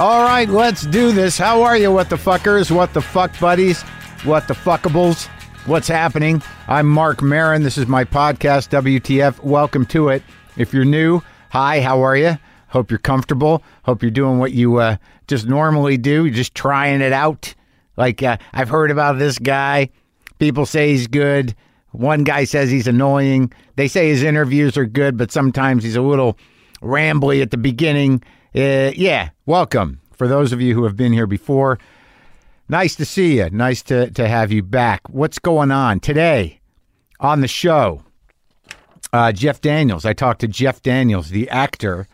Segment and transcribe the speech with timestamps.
[0.00, 1.36] All right, let's do this.
[1.36, 2.70] How are you, what the fuckers?
[2.70, 3.82] What the fuck buddies?
[4.24, 5.26] What the fuckables?
[5.66, 6.42] What's happening?
[6.68, 7.64] I'm Marc Maron.
[7.64, 9.44] This is my podcast, WTF.
[9.44, 10.22] Welcome to it.
[10.56, 11.20] If you're new,
[11.50, 12.38] hi, how are you?
[12.68, 13.62] Hope you're comfortable.
[13.82, 14.96] Hope you're doing what you uh,
[15.26, 16.24] just normally do.
[16.24, 17.54] You're just trying it out.
[17.98, 19.90] Like, uh, I've heard about this guy.
[20.38, 21.54] People say he's good.
[21.90, 23.52] One guy says he's annoying.
[23.76, 26.38] They say his interviews are good, but sometimes he's a little
[26.80, 28.22] rambly at the beginning.
[28.52, 30.00] Uh, yeah, welcome.
[30.12, 31.78] For those of you who have been here before,
[32.68, 33.48] nice to see you.
[33.50, 35.08] Nice to, to have you back.
[35.08, 36.60] What's going on today
[37.20, 38.02] on the show?
[39.12, 40.04] Uh, Jeff Daniels.
[40.04, 42.08] I talked to Jeff Daniels, the actor,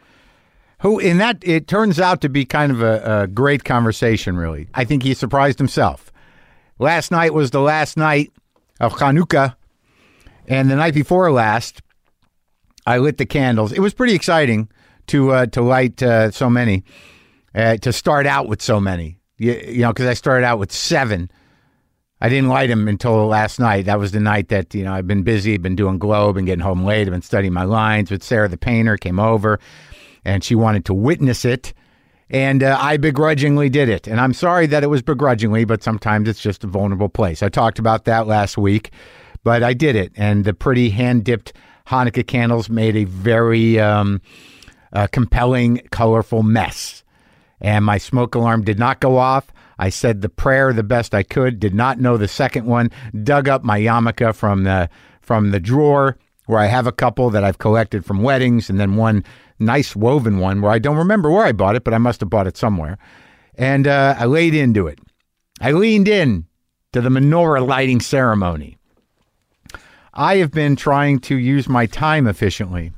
[0.80, 4.36] who in that it turns out to be kind of a, a great conversation.
[4.36, 6.12] Really, I think he surprised himself.
[6.78, 8.30] Last night was the last night
[8.78, 9.56] of Hanukkah,
[10.46, 11.80] and the night before last,
[12.86, 13.72] I lit the candles.
[13.72, 14.68] It was pretty exciting
[15.08, 16.84] to uh, to light uh, so many,
[17.54, 19.18] uh, to start out with so many.
[19.38, 21.30] You, you know, because I started out with seven.
[22.18, 23.84] I didn't light them until last night.
[23.84, 26.62] That was the night that you know I've been busy, been doing GLOW and getting
[26.62, 27.06] home late.
[27.06, 28.08] I've been studying my lines.
[28.08, 29.60] But Sarah the painter came over,
[30.24, 31.74] and she wanted to witness it,
[32.30, 34.06] and uh, I begrudgingly did it.
[34.06, 37.42] And I'm sorry that it was begrudgingly, but sometimes it's just a vulnerable place.
[37.42, 38.92] I talked about that last week,
[39.44, 41.52] but I did it, and the pretty hand dipped
[41.86, 44.20] Hanukkah candles made a very um,
[44.96, 47.04] uh, compelling, colorful mess.
[47.60, 49.52] And my smoke alarm did not go off.
[49.78, 51.60] I said the prayer the best I could.
[51.60, 52.90] Did not know the second one.
[53.22, 54.88] Dug up my yarmulke from the
[55.20, 58.96] from the drawer where I have a couple that I've collected from weddings, and then
[58.96, 59.22] one
[59.58, 62.30] nice woven one where I don't remember where I bought it, but I must have
[62.30, 62.96] bought it somewhere.
[63.56, 64.98] And uh, I laid into it.
[65.60, 66.46] I leaned in
[66.92, 68.78] to the menorah lighting ceremony.
[70.14, 72.92] I have been trying to use my time efficiently,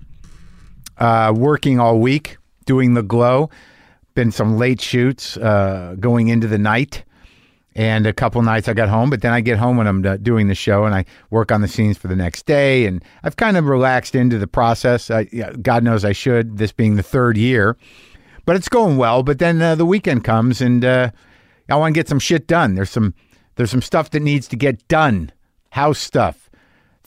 [0.98, 3.50] uh, working all week, doing the GLOW.
[4.14, 7.04] Been some late shoots uh, going into the night,
[7.76, 9.10] and a couple nights I got home.
[9.10, 11.68] But then I get home when I'm doing the show, and I work on the
[11.68, 12.86] scenes for the next day.
[12.86, 15.10] And I've kind of relaxed into the process.
[15.10, 16.58] I, God knows I should.
[16.58, 17.76] This being the third year,
[18.44, 19.22] but it's going well.
[19.22, 21.10] But then uh, the weekend comes, and uh,
[21.68, 22.74] I want to get some shit done.
[22.74, 23.14] There's some
[23.54, 25.30] there's some stuff that needs to get done,
[25.70, 26.48] house stuff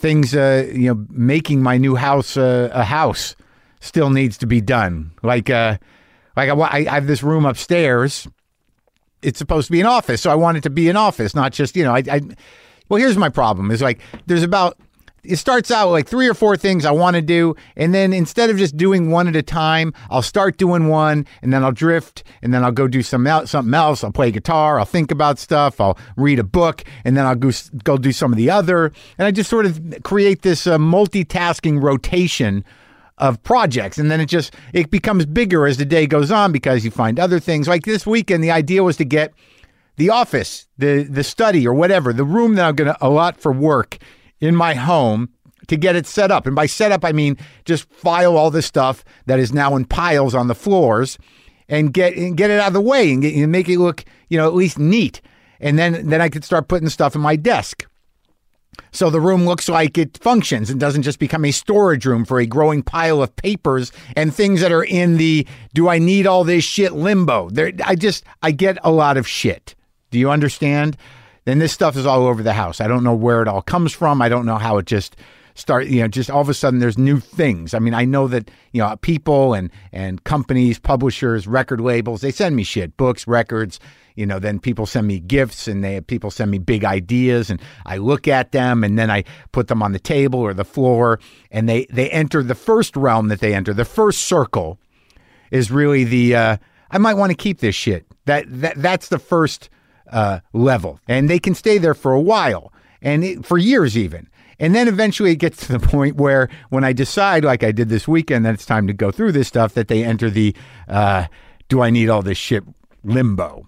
[0.02, 3.35] things uh, you know making my new house uh, a house
[3.81, 5.12] still needs to be done.
[5.22, 5.78] Like uh
[6.38, 8.28] like I, I have this room upstairs.
[9.22, 11.53] It's supposed to be an office so i want it to be an office not
[11.53, 12.22] just you know i, I
[12.90, 14.80] well here's my problem is like there's about
[15.24, 18.50] it starts out like three or four things I want to do, and then instead
[18.50, 22.24] of just doing one at a time, I'll start doing one, and then I'll drift,
[22.41, 24.03] and then I'll go do some something else.
[24.03, 27.52] I'll play guitar, I'll think about stuff, I'll read a book, and then I'll go
[27.84, 31.81] go do some of the other, and I just sort of create this uh, multitasking
[31.81, 32.66] rotation
[33.22, 36.84] of projects, and then it just it becomes bigger as the day goes on because
[36.84, 37.68] you find other things.
[37.68, 39.32] Like this weekend, the idea was to get
[39.96, 43.54] the office, the the study, or whatever, the room that I'm going to allot for
[43.54, 44.00] work
[44.40, 45.30] in my home
[45.68, 46.48] to get it set up.
[46.48, 49.86] And by set up, I mean just file all this stuff that is now in
[49.86, 51.18] piles on the floors
[51.70, 54.03] and get and get it out of the way and, get, and make it look,
[54.30, 55.22] you know, at least neat.
[55.59, 57.86] And then then I could start putting stuff in my desk.
[58.92, 62.40] So the room looks like it functions and doesn't just become a storage room for
[62.40, 66.44] a growing pile of papers and things that are in the do I need all
[66.44, 67.50] this shit limbo.
[67.50, 69.76] There I just I get a lot of shit.
[70.09, 70.98] Do you understand?
[71.46, 72.80] then this stuff is all over the house.
[72.80, 74.22] I don't know where it all comes from.
[74.22, 75.16] I don't know how it just
[75.56, 78.26] start you know just all of a sudden there's new things i mean i know
[78.26, 83.28] that you know people and and companies publishers record labels they send me shit books
[83.28, 83.78] records
[84.16, 87.61] you know then people send me gifts and they people send me big ideas and
[87.85, 91.19] i look at them and then i put them on the table or the floor
[91.51, 94.79] and they they enter the first realm that they enter the first circle
[95.51, 96.57] is really the uh
[96.91, 99.69] i might want to keep this shit that that that's the first
[100.11, 104.28] uh, level, and they can stay there for a while and it, for years even.
[104.59, 107.90] And then eventually it gets to the point where when I decide, like I did
[107.90, 110.55] this weekend, that it's time to go through this stuff, that they enter the
[110.87, 111.25] uh,
[111.69, 112.64] do I need all this shit
[113.03, 113.67] limbo.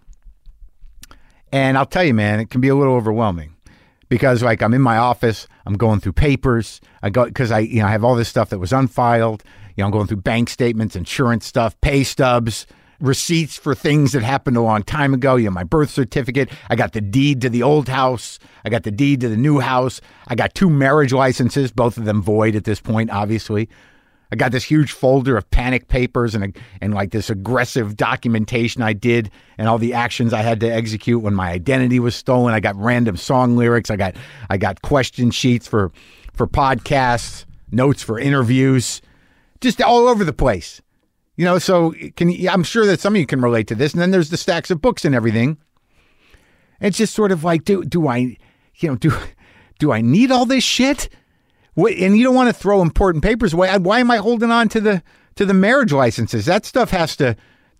[1.53, 3.55] And I'll tell you, man, it can be a little overwhelming
[4.09, 6.81] because like I'm in my office, I'm going through papers.
[7.03, 9.43] I go because I you know I have all this stuff that was unfiled.
[9.75, 12.65] You know, I'm going through bank statements, insurance stuff, pay stubs,
[12.99, 15.35] receipts for things that happened a long time ago.
[15.35, 16.49] You know, my birth certificate.
[16.71, 18.39] I got the deed to the old house.
[18.65, 20.01] I got the deed to the new house.
[20.27, 23.69] I got two marriage licenses, both of them void at this point, obviously.
[24.33, 28.93] I got this huge folder of panic papers and and like this aggressive documentation I
[28.93, 32.55] did and all the actions I had to execute when my identity was stolen.
[32.55, 33.91] I got random song lyrics.
[33.91, 34.15] I got
[34.49, 35.91] I got question sheets for
[36.33, 39.03] for podcasts, notes for interviews,
[39.61, 40.81] just all over the place.
[41.35, 43.93] You know, so can I'm sure that some of you can relate to this.
[43.93, 45.59] And then there's the stacks of books and everything.
[46.81, 48.35] It's just sort of like, do do I,
[48.77, 49.15] you know, do
[49.77, 51.07] do I need all this shit?
[51.75, 53.75] And you don't want to throw important papers away.
[53.77, 55.03] Why am I holding on to the
[55.35, 56.45] to the marriage licenses?
[56.45, 57.35] That stuff has to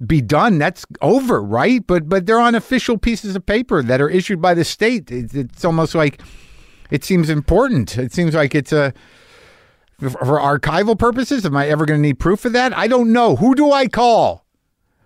[0.06, 0.58] be done.
[0.58, 1.86] That's over, right?
[1.86, 5.12] But but they're on official pieces of paper that are issued by the state.
[5.12, 6.22] It's, it's almost like
[6.90, 7.98] it seems important.
[7.98, 8.94] It seems like it's a
[10.00, 11.46] for archival purposes.
[11.46, 12.76] Am I ever going to need proof of that?
[12.78, 13.36] I don't know.
[13.36, 14.46] Who do I call?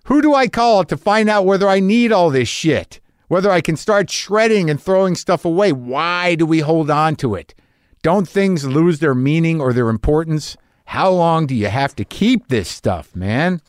[0.05, 3.01] Who do I call to find out whether I need all this shit?
[3.27, 5.73] Whether I can start shredding and throwing stuff away?
[5.73, 7.53] Why do we hold on to it?
[8.01, 10.57] Don't things lose their meaning or their importance?
[10.85, 13.61] How long do you have to keep this stuff, man?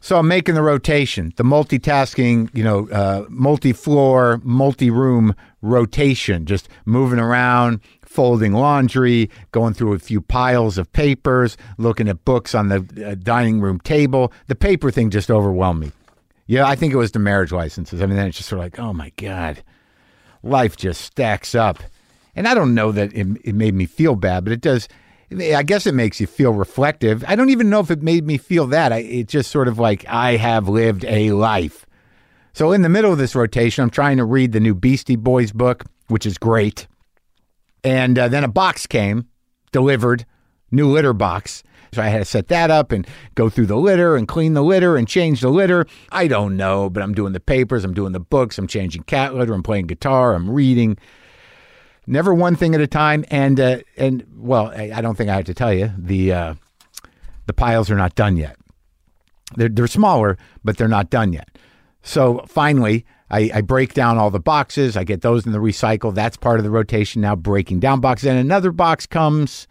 [0.00, 7.18] So I'm making the rotation, the multitasking, you know, uh, multi-floor, multi-room rotation, just moving
[7.18, 13.04] around, folding laundry, going through a few piles of papers, looking at books on the
[13.04, 14.32] uh, dining room table.
[14.46, 15.92] The paper thing just overwhelmed me.
[16.46, 18.00] Yeah, I think it was the marriage licenses.
[18.00, 19.64] I mean, then it's just sort of like, oh my God,
[20.44, 21.82] life just stacks up.
[22.36, 24.88] And I don't know that it, it made me feel bad, but it does.
[25.32, 27.24] I guess it makes you feel reflective.
[27.26, 28.92] I don't even know if it made me feel that.
[28.92, 31.84] I, it's just sort of like I have lived a life.
[32.52, 35.50] So in the middle of this rotation, I'm trying to read the new Beastie Boys
[35.50, 36.86] book, which is great.
[37.82, 39.26] And uh, then a box came,
[39.72, 40.24] delivered,
[40.70, 41.62] new litter box.
[41.92, 44.62] So I had to set that up and go through the litter and clean the
[44.62, 45.86] litter and change the litter.
[46.12, 49.34] I don't know, but I'm doing the papers, I'm doing the books, I'm changing cat
[49.34, 50.98] litter, I'm playing guitar, I'm reading.
[52.06, 53.24] Never one thing at a time.
[53.30, 56.54] And uh, and well, I, I, don't think I have to tell you the uh,
[57.46, 58.56] the piles are not done yet.
[59.56, 61.48] They're they're smaller, but they're not done yet.
[62.02, 64.96] So finally, I, I, break down all the boxes.
[64.96, 66.14] I get those in the recycle.
[66.14, 68.28] That's part of the rotation now, breaking down boxes.
[68.28, 69.66] And another box comes,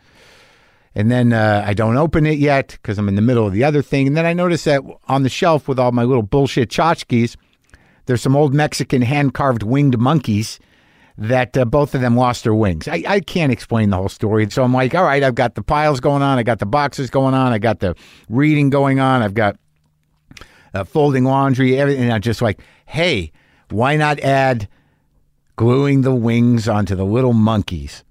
[0.94, 3.64] and then uh, I don't open it yet because I'm in the middle of the
[3.64, 4.08] other thing.
[4.08, 7.38] And then I notice that on the shelf with all my little bullshit tchotchkes,
[8.06, 10.60] there's some old Mexican hand carved winged monkeys
[11.18, 12.88] that uh, both of them lost their wings.
[12.88, 14.50] I, I can't explain the whole story.
[14.50, 16.38] So I'm like, all right, I've got the piles going on.
[16.38, 17.54] I got the boxes going on.
[17.54, 17.96] I got the
[18.30, 19.22] reading going on.
[19.22, 19.58] I've got
[20.74, 22.04] uh, folding laundry, everything.
[22.04, 23.32] And I'm just like, hey,
[23.70, 24.68] why not add
[25.56, 28.04] gluing the wings onto the little monkeys?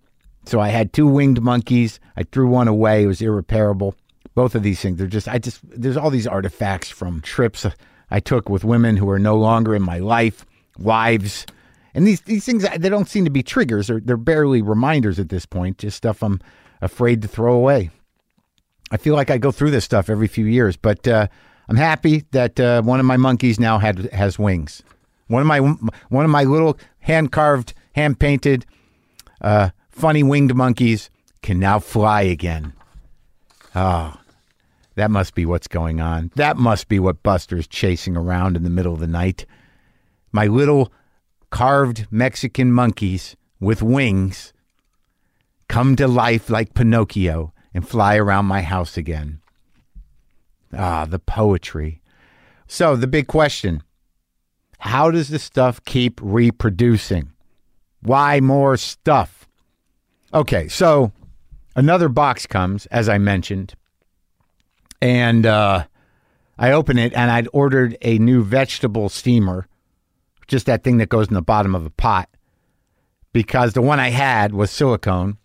[0.46, 2.00] So I had two winged monkeys.
[2.16, 3.04] I threw one away.
[3.04, 3.94] It was irreparable.
[4.34, 7.66] Both of these things, they're just, I just, there's all these artifacts from trips
[8.10, 10.44] I took with women who are no longer in my life,
[10.78, 11.46] wives.
[11.94, 13.86] And these, these things, they don't seem to be triggers.
[13.86, 16.40] They're, they're barely reminders at this point, just stuff I'm
[16.80, 17.90] afraid to throw away.
[18.90, 21.28] I feel like I go through this stuff every few years, but uh,
[21.68, 24.82] I'm happy that uh, one of my monkeys now had has wings.
[25.28, 28.66] One of my one of my little hand carved, hand painted,
[29.40, 31.10] uh, funny winged monkeys
[31.42, 32.72] can now fly again.
[33.74, 34.16] Oh,
[34.96, 36.30] that must be what's going on.
[36.36, 39.46] That must be what Buster's chasing around in the middle of the night.
[40.30, 40.92] My little
[41.54, 44.52] carved Mexican monkeys with wings
[45.68, 49.40] come to life like Pinocchio and fly around my house again.
[50.76, 52.02] Ah, the poetry.
[52.66, 53.84] So, the big question
[54.80, 57.30] how does the stuff keep reproducing?
[58.02, 59.46] Why more stuff?
[60.34, 61.12] Okay, so
[61.76, 63.74] another box comes, as I mentioned,
[65.00, 65.84] and uh,
[66.58, 69.68] I open it and I'd ordered a new vegetable steamer,
[70.46, 72.28] just that thing that goes in the bottom of a pot,
[73.32, 75.38] because the one I had was silicone.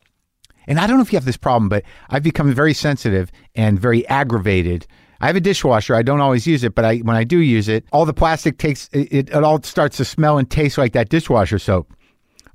[0.68, 3.80] And I don't know if you have this problem, but I've become very sensitive and
[3.80, 4.86] very aggravated
[5.22, 5.96] I have a dishwasher.
[5.96, 8.58] I don't always use it, but I when I do use it, all the plastic
[8.58, 11.94] takes it, it, all starts to smell and taste like that dishwasher soap.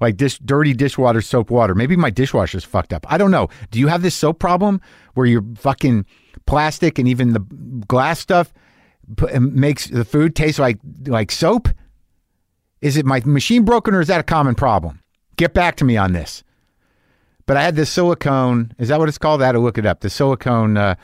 [0.00, 1.74] Like dish dirty dishwater soap water.
[1.74, 3.10] Maybe my dishwasher's fucked up.
[3.10, 3.48] I don't know.
[3.70, 4.80] Do you have this soap problem
[5.14, 6.06] where your fucking
[6.46, 7.40] plastic and even the
[7.86, 8.52] glass stuff
[9.38, 11.68] makes the food taste like like soap?
[12.84, 15.00] Is it my machine broken or is that a common problem?
[15.38, 16.44] Get back to me on this.
[17.46, 18.72] But I had this silicone.
[18.78, 19.40] Is that what it's called?
[19.40, 20.00] I had to look it up.
[20.00, 20.94] The silicone uh,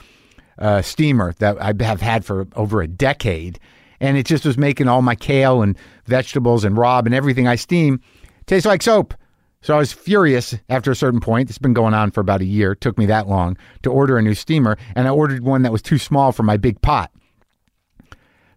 [0.58, 3.58] uh, steamer that I have had for over a decade.
[3.98, 7.56] And it just was making all my kale and vegetables and rabe and everything I
[7.56, 8.02] steam
[8.44, 9.14] taste like soap.
[9.62, 11.48] So I was furious after a certain point.
[11.48, 12.72] It's been going on for about a year.
[12.72, 14.76] It took me that long to order a new steamer.
[14.94, 17.10] And I ordered one that was too small for my big pot.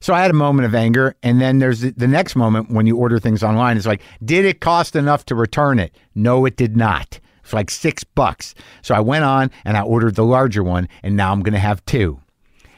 [0.03, 1.15] So I had a moment of anger.
[1.23, 3.77] And then there's the, next moment when you order things online.
[3.77, 5.95] It's like, did it cost enough to return it?
[6.13, 7.21] No, it did not.
[7.41, 8.53] It's like six bucks.
[8.81, 11.59] So I went on and I ordered the larger one, and now I'm going to
[11.59, 12.19] have two.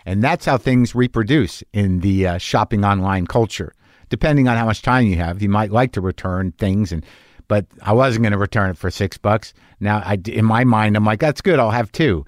[0.06, 3.74] And that's how things reproduce in the uh, shopping online culture.
[4.10, 7.04] Depending on how much time you have, you might like to return things, and
[7.48, 9.52] but I wasn't going to return it for six bucks.
[9.80, 11.58] Now, I in my mind, I'm like, that's good.
[11.58, 12.24] I'll have two.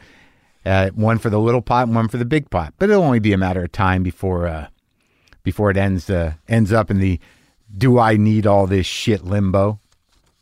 [0.67, 2.73] uh, one for the little pot and one for the big pot.
[2.77, 4.67] But it'll only be a matter of time before uh,
[5.47, 7.21] before it ends uh, ends up in the
[7.77, 9.79] do I need all this shit limbo?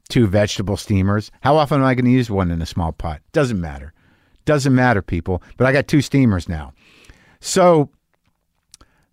[0.10, 1.30] Two vegetable steamers.
[1.42, 3.22] How often am I going to use one in a small pot?
[3.32, 3.94] Doesn't matter.
[4.46, 5.44] Doesn't matter, people.
[5.58, 6.74] But I got two steamers now.
[7.40, 7.92] So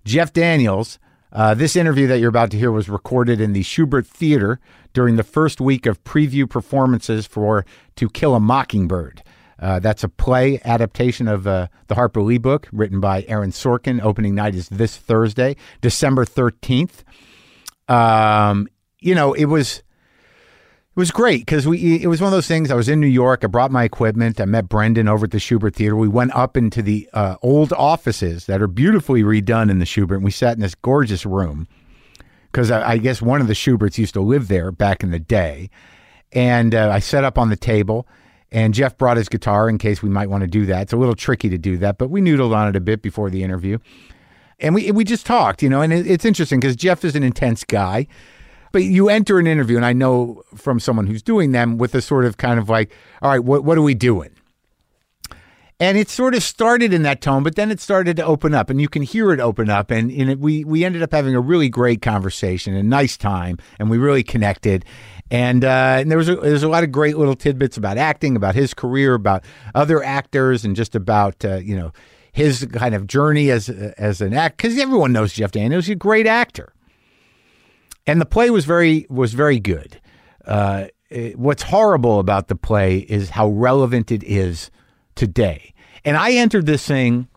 [0.07, 0.99] Jeff Daniels.
[1.31, 4.61] Uh, this interview that you're about to hear was recorded in the Shubert Theater
[4.93, 7.65] during the first week of preview performances for
[7.97, 9.23] To Kill a Mockingbird.
[9.63, 14.03] Uh, that's a play adaptation of uh, the Harper Lee book written by Aaron Sorkin.
[14.03, 17.05] Opening night is this Thursday, December 13th.
[17.89, 18.67] Um,
[18.99, 19.79] you know, it was
[20.95, 22.73] it was great because we it was one of those things.
[22.73, 23.45] I was in New York.
[23.45, 24.41] I brought my equipment.
[24.41, 25.95] I met Brendan over at the Shubert Theater.
[25.95, 30.17] We went up into the uh, old offices that are beautifully redone in the Shubert.
[30.17, 31.69] And we sat in this gorgeous room
[32.51, 35.19] because I, I, guess one of the Shuberts used to live there back in the
[35.19, 35.71] day.
[36.33, 38.09] And uh, I set up on the table.
[38.53, 40.83] And Jeff brought his guitar in case we might want to do that.
[40.83, 43.31] It's a little tricky to do that, but we noodled on it a bit before
[43.31, 43.79] the interview.
[44.61, 47.23] And we we just talked, you know, and it, it's interesting because Jeff is an
[47.23, 48.07] intense guy.
[48.71, 52.01] But you enter an interview, and I know from someone who's doing them with a
[52.01, 52.91] sort of kind of like,
[53.21, 54.31] all right, what, what are we doing?
[55.83, 58.71] And it sort of started in that tone, but then it started to open up,
[58.71, 59.91] and you can hear it open up.
[59.91, 63.59] And, and it, we we ended up having a really great conversation, a nice time,
[63.81, 64.85] and we really connected.
[65.29, 67.99] And, uh, and there was a, there was a lot of great little tidbits about
[67.99, 71.93] acting, about his career, about other actors, and just about uh, you know
[72.31, 74.59] his kind of journey as as an act.
[74.59, 76.73] Because everyone knows Jeff Daniels, he's a great actor
[78.07, 80.01] and the play was very was very good.
[80.45, 84.71] Uh, it, what's horrible about the play is how relevant it is
[85.15, 85.75] today.
[86.05, 87.29] And I entered this thing,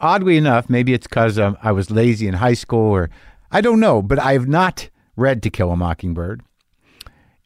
[0.00, 3.10] oddly enough, maybe it's because um, I was lazy in high school, or
[3.50, 6.42] I don't know, but I have not read To Kill a Mockingbird,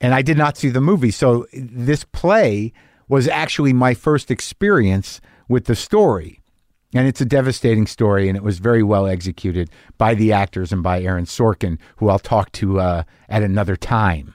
[0.01, 1.11] and I did not see the movie.
[1.11, 2.73] So this play
[3.09, 6.41] was actually my first experience with the story.
[6.97, 10.81] And it's a devastating story, and it was very well executed by the actors and
[10.81, 14.35] by Aaron Sorkin, who I'll talk to uh, at another time.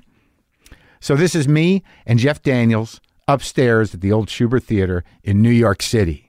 [0.99, 2.99] So, this is me and Jeff Daniels
[3.29, 6.27] upstairs at the old Shubert Theater in New York City.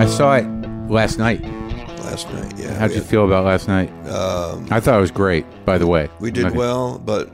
[0.00, 0.46] I saw it
[0.90, 1.42] last night.
[2.04, 2.74] Last night, yeah.
[2.74, 3.90] How'd you feel about last night?
[4.08, 6.08] Um, I thought it was great, by the way.
[6.20, 6.56] we did Okay.
[6.56, 7.30] well, but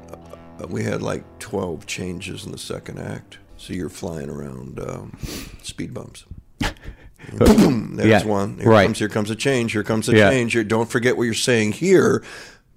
[0.71, 3.39] we had like 12 changes in the second act.
[3.65, 5.17] So you're flying around um,
[5.63, 6.27] speed bumps.
[7.39, 8.59] Boom, there's Yeah, one.
[8.59, 8.85] Here right.
[8.85, 9.73] comes here comes a change.
[9.73, 10.29] Here comes a Yeah.
[10.29, 10.53] change.
[10.53, 12.23] Here, don't forget what you're saying here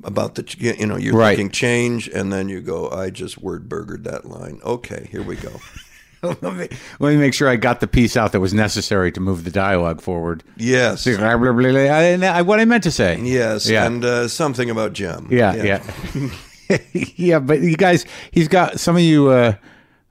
[0.01, 1.35] about the you know you're Right.
[1.35, 4.61] thinking change and then you go I just word burgered that line.
[4.63, 5.59] Okay, here we go.
[6.23, 6.69] let, me,
[7.01, 9.51] let me make sure I got the piece out that was necessary to move the
[9.51, 10.41] dialogue forward.
[10.55, 11.05] Yes.
[11.05, 13.19] I, what I meant to say.
[13.21, 13.85] Yes, Yeah.
[13.85, 15.27] and uh, something about Jim.
[15.29, 15.83] Yeah, yeah.
[16.93, 19.53] Yeah, but you guys, he's got some of you, uh,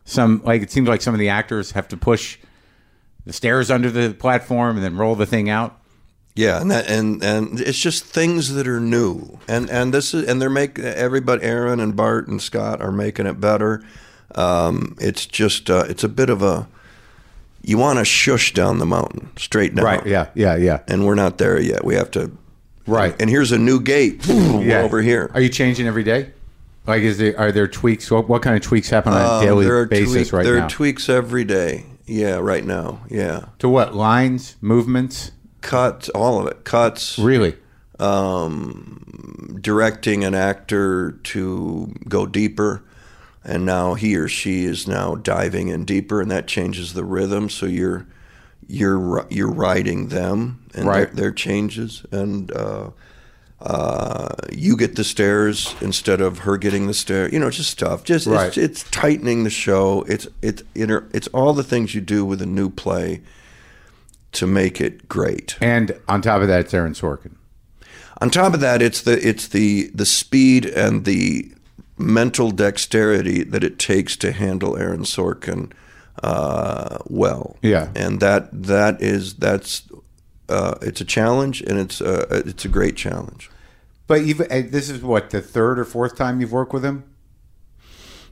[0.06, 2.38] some, like, it seems like some of the actors have to push
[3.26, 5.78] the stairs under the platform and then roll the thing out.
[6.34, 10.28] Yeah, and that, and and it's just things that are new, and and this is
[10.28, 13.82] and they're making everybody, Aaron and Bart and Scott are making it better.
[14.34, 16.68] Um, it's just uh, it's a bit of a
[17.62, 20.82] you want to shush down the mountain straight down, Yeah, yeah, yeah.
[20.86, 21.86] And we're not there yet.
[21.86, 22.36] We have to
[22.86, 23.20] Right.
[23.20, 24.82] And here's a new gate yeah.
[24.82, 25.30] over here.
[25.34, 26.32] Are you changing every day?
[26.86, 28.10] Like, is there, are there tweaks?
[28.10, 30.58] What, what kind of tweaks happen on a Um, daily there basis tweak- right there
[30.58, 30.66] now?
[30.66, 31.86] are tweaks every day.
[32.06, 33.00] Yeah, right now.
[33.08, 33.94] Yeah, to what?
[33.94, 35.32] Lines, movements?
[35.62, 36.64] cuts, all of it.
[36.64, 37.18] Cuts.
[37.18, 37.56] Really?
[37.98, 42.84] um, directing an actor to go deeper,
[43.42, 47.48] and now he or she is now diving in deeper, and that changes the rhythm.
[47.48, 48.06] So you're
[48.68, 51.06] you're you're riding them and Right.
[51.06, 52.90] their, their changes, and uh,
[53.60, 57.28] uh, you get the stairs instead of her getting the stair.
[57.30, 58.04] You know, just stuff.
[58.04, 58.48] Just Right.
[58.48, 60.02] it's, it's tightening the show.
[60.08, 63.22] It's it's inter, it's all the things you do with a new play
[64.32, 65.56] to make it great.
[65.60, 67.32] And on top of that, it's Aaron Sorkin.
[68.20, 71.50] On top of that, it's the it's the the speed and the
[71.98, 75.72] mental dexterity that it takes to handle Aaron Sorkin
[76.22, 77.56] uh, well.
[77.62, 77.88] Yeah.
[77.94, 79.82] and that that is that's
[80.48, 83.50] uh, it's a challenge, and it's uh, it's a great challenge.
[84.06, 87.04] But you've, uh, this is what, the third or fourth time you've worked with him?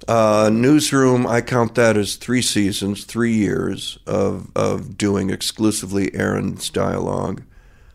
[0.07, 6.71] Uh, Newsroom, I count that as three seasons, three years of of doing exclusively Aaron's
[6.71, 7.43] dialogue,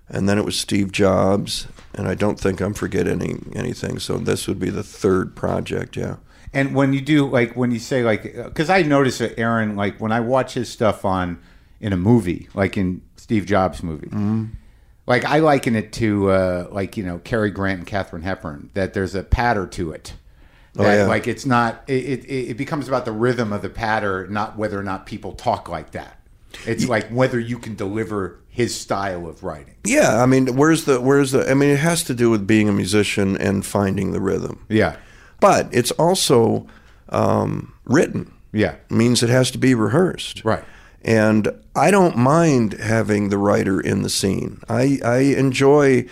[0.08, 4.00] and then it was Steve Jobs, and I don't think I'm forgetting anything.
[4.00, 5.96] So this would be the third project.
[5.96, 6.18] Yeah.
[6.52, 10.02] And when you do, like, when you say, like, because I notice that Aaron, like,
[10.02, 11.38] when I watch his stuff on
[11.80, 14.10] in a movie, like in Steve Jobs' movie.
[15.06, 18.72] Like I liken it to uh, like you know Cary Grant and Katharine Hepburn.
[18.74, 20.16] That there's a patter to it.
[20.76, 21.06] Oh, That, yeah.
[21.06, 21.84] Like it's not.
[21.86, 25.34] It, it it becomes about the rhythm of the patter, not whether or not people
[25.34, 26.18] talk like that.
[26.66, 29.76] It's like whether you can deliver his style of writing.
[29.84, 31.48] Yeah, I mean, where's the where's the?
[31.48, 34.66] I mean, it has to do with being a musician and finding the rhythm.
[34.70, 34.96] Yeah.
[35.40, 36.66] But it's also
[37.10, 38.34] um, written.
[38.52, 38.78] Yeah.
[38.90, 40.44] means it has to be rehearsed.
[40.44, 40.64] Right.
[41.04, 44.62] And I don't mind having the writer in the scene.
[44.68, 46.06] I, I enjoy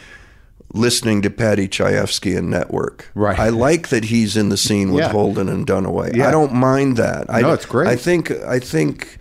[0.73, 3.09] listening to Paddy Chayefsky and Network.
[3.15, 3.37] Right.
[3.37, 5.11] I like that he's in the scene with Yeah.
[5.11, 6.15] Holden and Dunaway.
[6.15, 6.27] Yeah.
[6.27, 7.29] I don't mind that.
[7.29, 7.87] I, No, it's great.
[7.87, 9.17] I think I think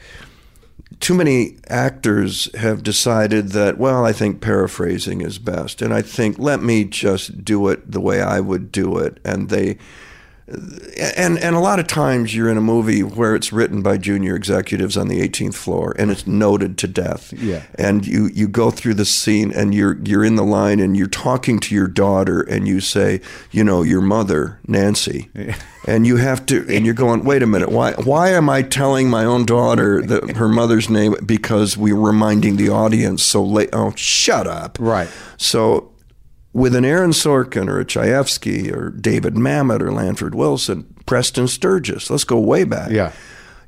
[1.00, 6.38] too many actors have decided that well i think paraphrasing is best and i think
[6.38, 9.76] let me just do it the way i would do it and they
[10.48, 14.36] and and a lot of times you're in a movie where it's written by junior
[14.36, 17.62] executives on the 18th floor and it's noted to death Yeah.
[17.74, 21.08] and you you go through the scene and you're you're in the line and you're
[21.08, 25.56] talking to your daughter and you say you know your mother Nancy Yeah.
[25.84, 29.10] and you have to and you're going wait a minute why why am I telling
[29.10, 33.92] my own daughter that her mother's name because we're reminding the audience so late oh
[33.96, 35.08] shut up Right.
[35.38, 35.90] so
[36.56, 42.08] with an Aaron Sorkin or a Chayefsky or David Mamet or Lanford Wilson, Preston Sturges,
[42.08, 42.90] let's go way back.
[42.90, 43.12] Yeah.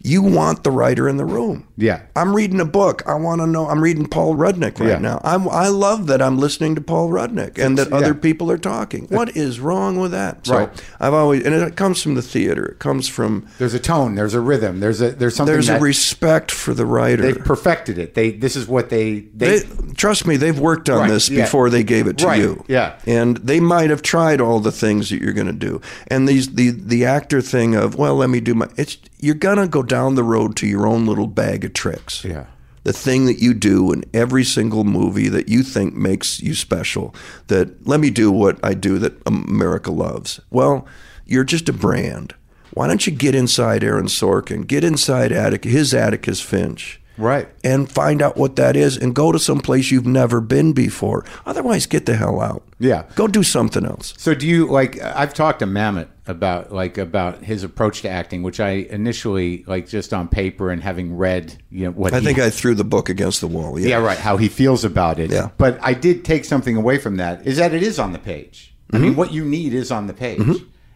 [0.02, 1.66] You want the writer in the room.
[1.76, 2.02] Yeah.
[2.14, 3.02] I'm reading a book.
[3.06, 3.68] I want to know.
[3.68, 4.98] I'm reading Paul Rudnick right Yeah.
[4.98, 5.20] now.
[5.24, 7.96] I'm, I love that I'm listening to Paul Rudnick and that Yeah.
[7.96, 9.06] other people are talking.
[9.10, 10.46] What is wrong with that?
[10.46, 10.84] So Right.
[11.00, 12.64] I've always, and it comes from the theater.
[12.66, 14.14] It comes from, There's a tone.
[14.14, 14.80] There's a rhythm.
[14.80, 17.22] There's a there's something there's a respect for the writer.
[17.22, 18.14] they've perfected it.
[18.14, 21.42] They this is what they they, They, trust me, they've worked on Right, this yeah.
[21.44, 22.64] before they gave it to Right, you.
[22.68, 22.92] yeah.
[23.06, 25.80] and they might have tried all the things that you're going to do.
[26.06, 28.68] And these the the actor thing of well, let me do my.
[28.76, 32.24] It's you're gonna go down the road to your own little bag of tricks.
[32.24, 32.46] Yeah.
[32.84, 37.14] The thing that you do in every single movie that you think makes you special.
[37.48, 40.40] That let me do what I do that America loves.
[40.50, 40.86] Well,
[41.26, 42.34] you're just a brand.
[42.72, 47.48] Why don't you get inside Aaron Sorkin, get inside Attic, his Atticus Finch, right.
[47.64, 51.24] and find out what that is and go to some place you've never been before.
[51.44, 52.62] Otherwise, get the hell out.
[52.78, 53.04] Yeah.
[53.16, 54.14] Go do something else.
[54.16, 55.00] So do you like?
[55.02, 59.88] I've talked to Mamet about like about his approach to acting, which I initially like
[59.88, 63.08] just on paper and having read, you know, what I think I threw the book
[63.08, 63.78] against the wall.
[63.78, 63.88] Yeah.
[63.88, 65.30] yeah, right, how he feels about it.
[65.30, 65.48] Yeah.
[65.56, 68.74] But I did take something away from that is that it is on the page.
[68.92, 69.04] I Mm-hmm.
[69.04, 70.40] mean, what you need is on the page,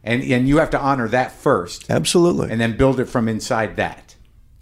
[0.05, 2.51] and and you have to honor that first, Absolutely.
[2.51, 4.12] and then build it from inside that.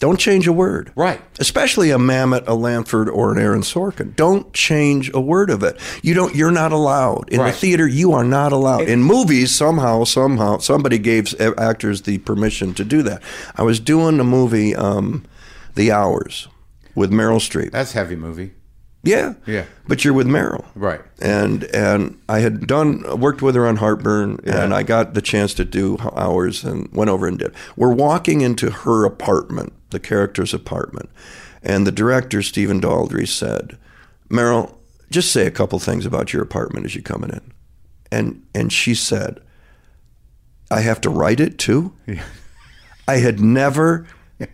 [0.01, 0.93] Don't change a word.
[0.97, 1.21] Right.
[1.39, 4.17] Especially a Mamet, a Lanford, or an Aaron Sorkin.
[4.17, 5.77] Don't change a word of it.
[6.03, 6.35] You don't.
[6.35, 7.53] You're not allowed in Right.
[7.53, 7.87] the theater.
[7.87, 9.55] You are not allowed in movies.
[9.55, 13.23] Somehow, somehow, somebody gave actors the permission to do that.
[13.57, 15.25] I was doing a movie, um,
[15.75, 16.49] The Hours,
[16.95, 17.71] with Meryl Streep.
[17.71, 18.53] That's heavy movie.
[19.03, 19.35] Yeah.
[19.47, 19.65] Yeah.
[19.89, 20.65] But you're with Meryl.
[20.75, 21.01] Right.
[21.21, 25.53] And and I had done worked with her on Heartburn, and I got the chance
[25.55, 27.53] to do hours and went over and did.
[27.77, 31.11] We're walking into her apartment, the character's apartment,
[31.63, 33.77] and the director Stephen Daldry said,
[34.29, 34.75] "Meryl,
[35.11, 37.53] just say a couple things about your apartment as you're coming in,"
[38.11, 39.41] and and she said,
[40.71, 41.93] "I have to write it too."
[43.09, 44.07] I had never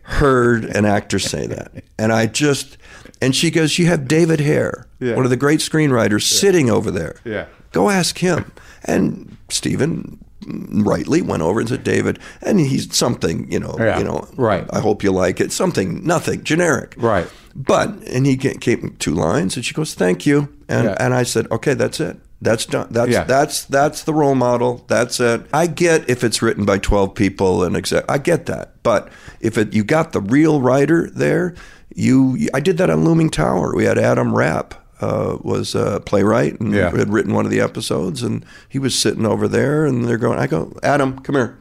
[0.03, 1.85] heard an actor say that.
[1.99, 2.79] And I just,
[3.21, 5.15] and she goes, You have David Hare, Yeah.
[5.15, 7.17] one of the great screenwriters, sitting over there.
[7.25, 7.47] Yeah.
[7.73, 8.51] Go ask him.
[8.85, 13.99] And Stephen rightly went over and said, David, and he's something, you know, Yeah.
[13.99, 14.65] you know, Right.
[14.73, 15.53] I hope you like it.
[15.53, 16.95] Something, nothing, generic.
[16.97, 17.27] Right.
[17.55, 20.49] But, and he came two lines and she goes, Thank you.
[20.69, 20.97] And, Yeah.
[21.01, 22.19] and I said, Okay, that's it.
[22.43, 22.89] That's done.
[22.91, 23.25] That's Yeah.
[23.25, 24.85] that's that's the role model.
[24.89, 25.47] That's it.
[25.55, 28.05] I get if it's written by twelve people and exec.
[28.11, 28.75] I get that.
[28.83, 29.09] But
[29.41, 31.55] if it, you got the real writer there,
[31.95, 32.37] you.
[32.53, 33.75] I did that on Looming Tower.
[33.75, 34.75] We had Adam Rapp.
[34.99, 36.91] Uh, was a playwright and Yeah.
[36.97, 40.39] had written one of the episodes, and he was sitting over there, and they're going.
[40.39, 41.59] I go, Adam, come here.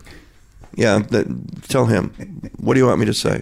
[0.73, 1.27] Yeah, th-
[1.67, 2.13] tell him.
[2.57, 3.41] What do you want me to say?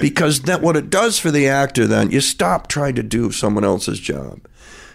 [0.00, 3.64] Because that what it does for the actor, then you stop trying to do someone
[3.64, 4.40] else's job.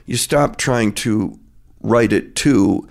[0.06, 1.38] You stop trying to
[1.82, 2.88] write it to.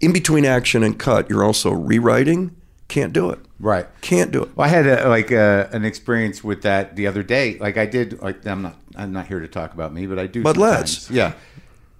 [0.00, 2.50] In between action and cut, you're also rewriting.
[2.88, 3.38] Can't do it.
[3.60, 3.86] Right.
[4.00, 4.56] Can't do it.
[4.56, 7.56] Well, I had a, like a, an experience with that the other day.
[7.58, 8.20] Like I did.
[8.20, 8.76] Like I'm not.
[8.96, 10.42] I'm not here to talk about me, but I do.
[10.42, 11.08] But sometimes.
[11.08, 11.10] let's.
[11.10, 11.34] Yeah.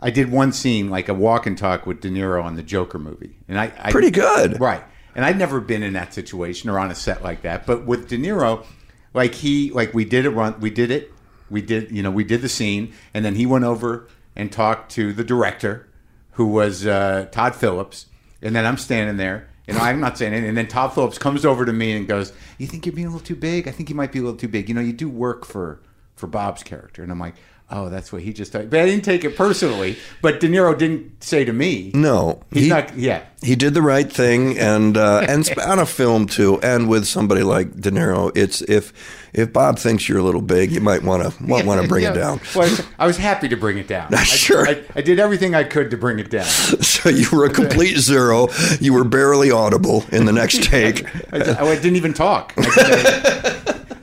[0.01, 2.99] I did one scene, like a walk and talk with De Niro on the Joker
[2.99, 4.61] movie, and I, I Pretty good.
[4.61, 4.85] right?
[5.15, 7.65] And I'd never been in that situation or on a set like that.
[7.67, 8.67] But with De Niro,
[9.15, 11.13] like he, like we did it run, we did it,
[11.49, 14.91] we did, you know, we did the scene, and then he went over and talked
[14.93, 15.89] to the director,
[16.33, 18.07] who was uh, Todd Phillips,
[18.43, 19.49] and then I'm standing there.
[19.67, 20.45] And I'm not saying it.
[20.45, 23.11] And then Todd Phillips comes over to me and goes, "You think you're being a
[23.11, 23.67] little too big?
[23.67, 24.69] I think you might be a little too big.
[24.69, 25.81] You know, you do work for
[26.17, 27.35] for Bob's character, and I'm like,
[27.71, 28.53] oh, that's what he just.
[28.53, 28.71] Thought.
[28.71, 29.97] But I didn't take it personally.
[30.23, 32.97] But De Niro didn't say to me, No, he's he, not.
[32.97, 37.07] Yeah, he did the right thing, and uh, and on a film too, and with
[37.07, 38.93] somebody like De Niro, it's if
[39.33, 42.15] if Bob thinks you're a little big, you might want to want to bring it
[42.15, 42.41] down.
[42.55, 44.15] Well, I was- I was happy to bring it down.
[44.15, 44.67] I, Sure.
[44.69, 46.45] I, I did everything I could to bring it down.
[46.85, 48.49] So you were a complete zero.
[48.81, 51.05] You were barely audible in the next take.
[51.33, 52.55] I, I didn't even talk.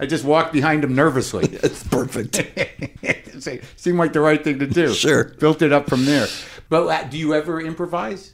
[0.02, 1.60] I just, walked behind him nervously.
[1.64, 2.36] It's perfect.
[3.40, 4.94] Se- Seemed like the right thing to do.
[4.94, 5.26] Sure.
[5.40, 6.28] Built it up from there.
[6.70, 8.34] But uh, do you ever improvise?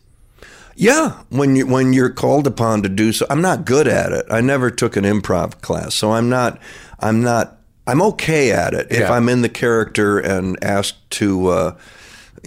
[0.75, 4.25] Yeah, when you when you're called upon to do so, I'm not good at it.
[4.29, 6.59] I never took an improv class, so I'm not.
[6.99, 7.57] I'm not.
[7.87, 11.77] I'm okay at it if I'm in the character and asked to, uh,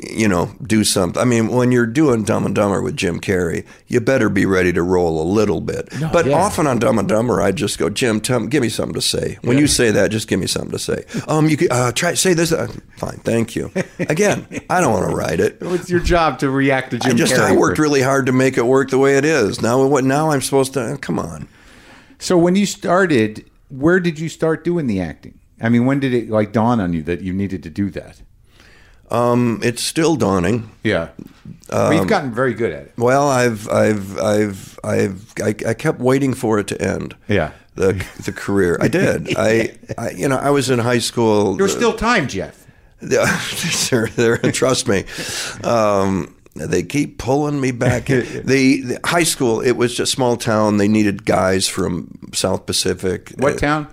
[0.08, 1.20] you know, do something.
[1.20, 4.72] I mean, when you're doing Dumb and Dumber with Jim Carrey, you better be ready
[4.72, 5.88] to roll a little bit.
[6.12, 6.36] but yeah.
[6.36, 9.38] often on Dumb and Dumber, I just go, Jim, tell, give me something to say.
[9.42, 11.04] When you say that, just give me something to say.
[11.28, 12.52] Um, you could, uh, try say this.
[12.52, 13.70] Uh, fine, thank you.
[13.98, 15.58] Again, I don't want to write it.
[15.60, 17.50] It's your job to react to Jim I just Carrey.
[17.50, 19.60] I worked for- really hard to make it work the way it is.
[19.60, 20.04] Now what?
[20.04, 21.48] Now I'm supposed to come on.
[22.18, 25.38] So when you started, where did you start doing the acting?
[25.60, 28.22] I mean, when did it like dawn on you that you needed to do that?
[29.10, 30.70] Um, it's still dawning.
[30.84, 31.08] Yeah.
[31.70, 32.92] well, you've gotten very good at it.
[32.96, 37.16] Well, I've I've I've I've I, I kept waiting for it to end.
[37.28, 37.52] Yeah.
[37.74, 38.78] The the career.
[38.80, 39.34] I did.
[39.36, 41.56] I, I you know I was in high school.
[41.56, 42.66] There's still time, Jeff.
[43.00, 45.04] they're, they're, trust me.
[45.64, 48.06] Um, they keep pulling me back.
[48.10, 50.76] The, the high school, it was just small town.
[50.76, 53.32] They needed guys from South Pacific.
[53.38, 53.86] What town?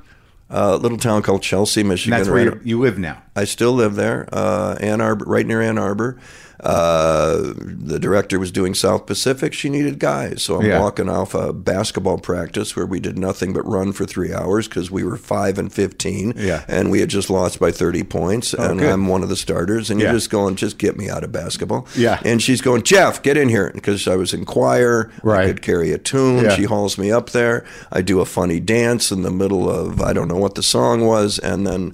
[0.49, 2.13] A little town called Chelsea, Michigan.
[2.13, 3.21] And that's where right you live now.
[3.37, 6.17] I still live there, uh, Ann Arbor, right near Ann Arbor.
[6.59, 9.53] Uh, the director was doing South Pacific.
[9.53, 10.79] She needed guys, so I'm Yeah.
[10.79, 14.89] walking off a basketball practice where we did nothing but run for three hours because
[14.89, 16.61] we were five and fifteen, Yeah.
[16.67, 18.89] and we had just lost by thirty points, and good.
[18.89, 19.91] I'm one of the starters.
[19.91, 20.07] And Yeah.
[20.07, 21.85] you're just going, just get me out of basketball.
[21.95, 22.19] Yeah.
[22.25, 25.11] And she's going, Jeff, get in here because I was in choir.
[25.23, 25.47] I Right.
[25.47, 26.45] could carry a tune.
[26.45, 26.55] Yeah.
[26.55, 27.65] She hauls me up there.
[27.91, 31.05] I do a funny dance in the middle of I don't know what the song
[31.05, 31.93] was, and then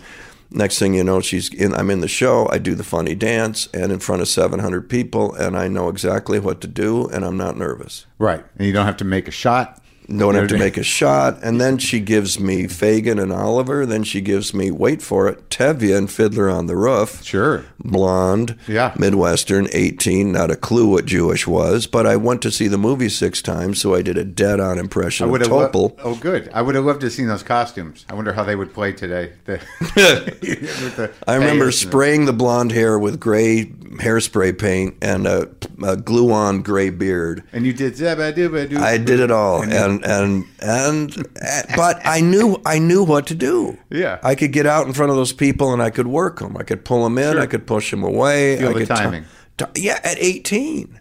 [0.53, 1.73] next thing you know, she's in.
[1.73, 2.47] I'm in the show.
[2.49, 6.39] I do the funny dance, and in front of 700 people, and I know exactly
[6.39, 8.05] what to do, and I'm not nervous.
[8.19, 8.43] Right.
[8.57, 9.82] And you don't have to make a shot.
[10.07, 11.39] Don't have to make a shot.
[11.43, 13.85] And then she gives me Fagin and Oliver.
[13.85, 17.63] Then she gives me, wait for it, Tevye and Fiddler on the Roof Sure.
[17.83, 18.93] blonde, Yeah.
[18.97, 23.09] Midwestern, 18, not a clue what Jewish was, but I went to see the movie
[23.09, 25.99] six times, so I did a dead on impression of have lo- Topol.
[26.03, 26.49] oh, good.
[26.53, 28.05] I would have loved to have seen those costumes.
[28.09, 29.33] I wonder how they would play today.
[29.45, 29.59] The-
[29.95, 35.49] the I remember spraying the blonde hair with gray hairspray paint and a,
[35.83, 37.43] a glue on gray beard.
[37.53, 38.75] And you did zabba dooba.
[38.77, 41.27] I did it all, and and and,
[41.75, 43.77] but I knew I knew what to do.
[43.89, 44.19] Yeah.
[44.23, 46.55] I could get out in front of those people and I could work them.
[46.57, 47.33] I could pull them in.
[47.33, 47.41] Sure.
[47.41, 48.57] I could push them away.
[48.57, 49.25] Feel I the timing.
[49.57, 50.99] ti- yeah, at eighteen.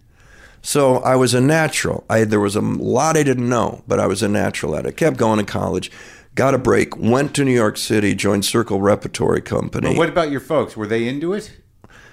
[0.61, 2.05] So I was a natural.
[2.09, 4.97] I there was a lot I didn't know, but I was a natural at it.
[4.97, 5.91] Kept going to college.
[6.35, 6.97] Got a break.
[6.97, 8.15] Went to New York City.
[8.15, 9.89] Joined Circle Repertory Company.
[9.89, 10.75] But what about your folks?
[10.75, 11.51] Were they into it?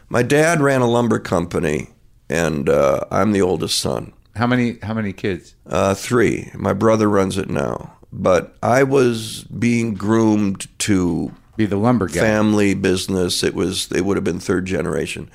[0.08, 1.90] My dad ran a lumber company,
[2.28, 4.12] and uh, I'm the oldest son.
[4.36, 4.78] How many?
[4.82, 5.54] How many kids?
[5.66, 6.50] Uh, three.
[6.54, 7.94] My brother runs it now.
[8.12, 12.20] But I was being groomed to Be the lumber guy.
[12.20, 13.42] family business.
[13.42, 15.30] It was it would have been third generation.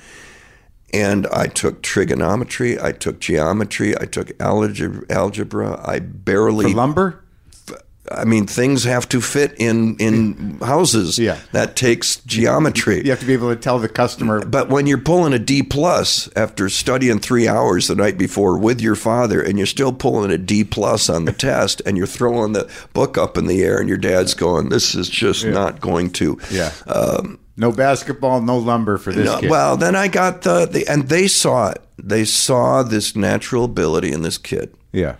[0.92, 5.04] And I took trigonometry, I took geometry, I took algebra.
[5.10, 5.80] algebra.
[5.84, 7.24] I barely For lumber?
[8.10, 11.18] I mean things have to fit in in houses.
[11.18, 11.38] Yeah.
[11.52, 13.02] That takes geometry.
[13.04, 14.44] You have to be able to tell the customer.
[14.44, 18.80] But when you're pulling a D plus after studying three hours the night before with
[18.80, 22.52] your father, and you're still pulling a D plus on the test, and you're throwing
[22.52, 26.10] the book up in the air, and your dad's going, "This is just not going
[26.12, 26.72] to." Yeah.
[26.86, 29.50] Um, no basketball, no lumber for this No, kid.
[29.50, 31.80] well, then I got the, the and they saw it.
[31.98, 34.74] They saw this natural ability in this kid.
[34.92, 35.16] yeah.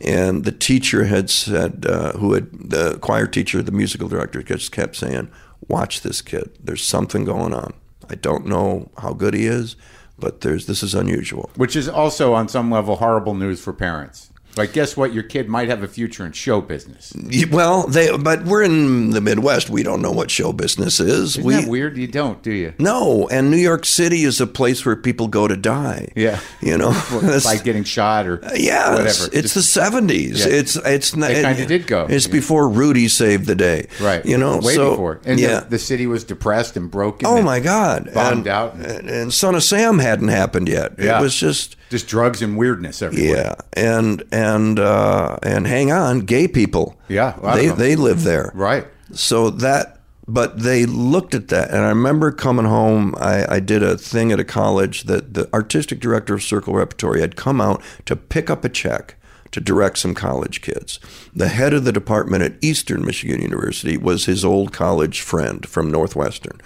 [0.00, 4.70] And the teacher had said, uh, who had the choir teacher, the musical director, just
[4.70, 5.28] kept saying,
[5.66, 6.50] "Watch this kid.
[6.62, 7.74] There's something going on.
[8.08, 9.76] I don't know how good he is,
[10.18, 14.30] but there's this is unusual." Which is also, on some level, horrible news for parents.
[14.56, 15.14] Like, guess what?
[15.14, 17.12] Your kid might have a future in show business.
[17.50, 19.70] Well, they but we're in the Midwest.
[19.70, 21.36] We don't know what show business is.
[21.36, 21.96] Isn't we that weird?
[21.96, 22.74] You don't, do you?
[22.78, 26.08] no, and New York City is a place where people go to die.
[26.16, 26.40] Yeah.
[26.60, 26.90] you know,
[27.44, 29.28] By getting shot or Yeah, whatever.
[29.32, 30.44] it's the seventies.
[30.44, 30.52] Yeah.
[30.52, 31.28] It's it's not.
[31.28, 32.06] They kinda did go.
[32.10, 32.32] It's Yeah.
[32.32, 33.86] before Rudy saved the day.
[34.00, 34.24] right.
[34.26, 35.20] You know, way so, before.
[35.24, 35.60] And yeah.
[35.60, 37.26] the, the city was depressed and broken.
[37.28, 38.74] oh my God, bombed and, out.
[38.74, 40.94] and, and Son of Sam hadn't happened yet.
[40.98, 41.18] Yeah.
[41.18, 43.36] It was just Just drugs and weirdness everywhere.
[43.36, 46.98] yeah, and and uh, and hang on, gay people.
[47.08, 48.50] Yeah, of they they live there.
[48.54, 48.86] Right.
[49.12, 49.98] So that
[50.28, 53.14] but they looked at that, and I remember coming home.
[53.18, 57.22] I, I did a thing at a college that the artistic director of Circle Repertory
[57.22, 59.16] had come out to pick up a check
[59.52, 61.00] to direct some college kids.
[61.34, 65.90] The head of the department at Eastern Michigan University was his old college friend from
[65.90, 66.60] Northwestern.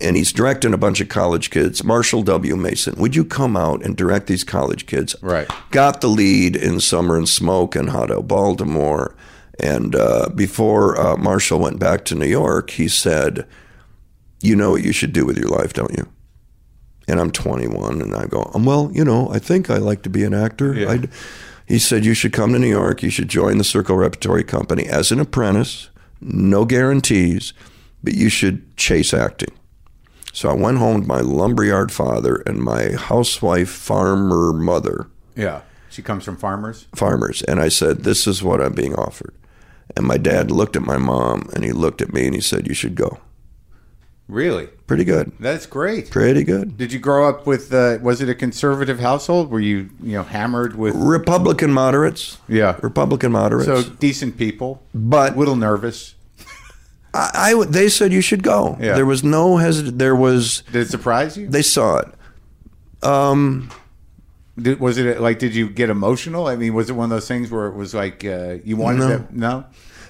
[0.00, 1.84] And he's directing a bunch of college kids.
[1.84, 2.56] Marshall W.
[2.56, 5.14] Mason, would you come out and direct these college kids?
[5.20, 5.48] Right.
[5.70, 9.14] Got the lead in Summer and Smoke and Hot El Baltimore.
[9.58, 13.46] And uh, before uh, Marshall went back to New York, he said,
[14.40, 16.08] You know what you should do with your life, don't you?
[17.06, 20.10] And I'm 21, and I go, um, Well, you know, I think I like to
[20.10, 20.74] be an actor.
[20.74, 20.96] Yeah.
[21.66, 23.02] He said, You should come to New York.
[23.02, 27.52] You should join the Circle Repertory Company as an apprentice, no guarantees,
[28.02, 29.50] but you should chase acting.
[30.32, 35.62] So I went home to my lumberyard father and my housewife farmer mother, Yeah.
[35.90, 36.86] She comes from farmers.
[36.94, 39.34] farmers, and I said, This is what I'm being offered.
[39.96, 42.68] And my dad looked at my mom and he looked at me and he said,
[42.68, 43.18] You should go.
[44.28, 44.66] Really?
[44.86, 45.32] Pretty good.
[45.40, 46.08] That's great.
[46.12, 46.76] Pretty good.
[46.76, 47.74] Did you grow up with?
[47.74, 49.50] Uh, was it a conservative household?
[49.50, 50.94] Were you, you know, hammered with?
[50.94, 52.38] Republican moderates.
[52.48, 52.76] Yeah.
[52.80, 53.66] Republican moderates.
[53.66, 56.14] So decent people, but a little nervous.
[57.14, 58.76] I, I they said you should go.
[58.80, 58.94] Yeah.
[58.94, 59.98] There was no hesit.
[59.98, 61.48] There was Did it surprise you?
[61.48, 62.08] they saw it.
[63.02, 63.70] Um,
[64.58, 65.38] Did, was it like?
[65.38, 66.46] Did you get emotional?
[66.46, 68.98] I mean, was it one of those things where it was like uh, you wanted
[69.00, 69.18] No.
[69.18, 69.26] to?
[69.38, 69.64] No.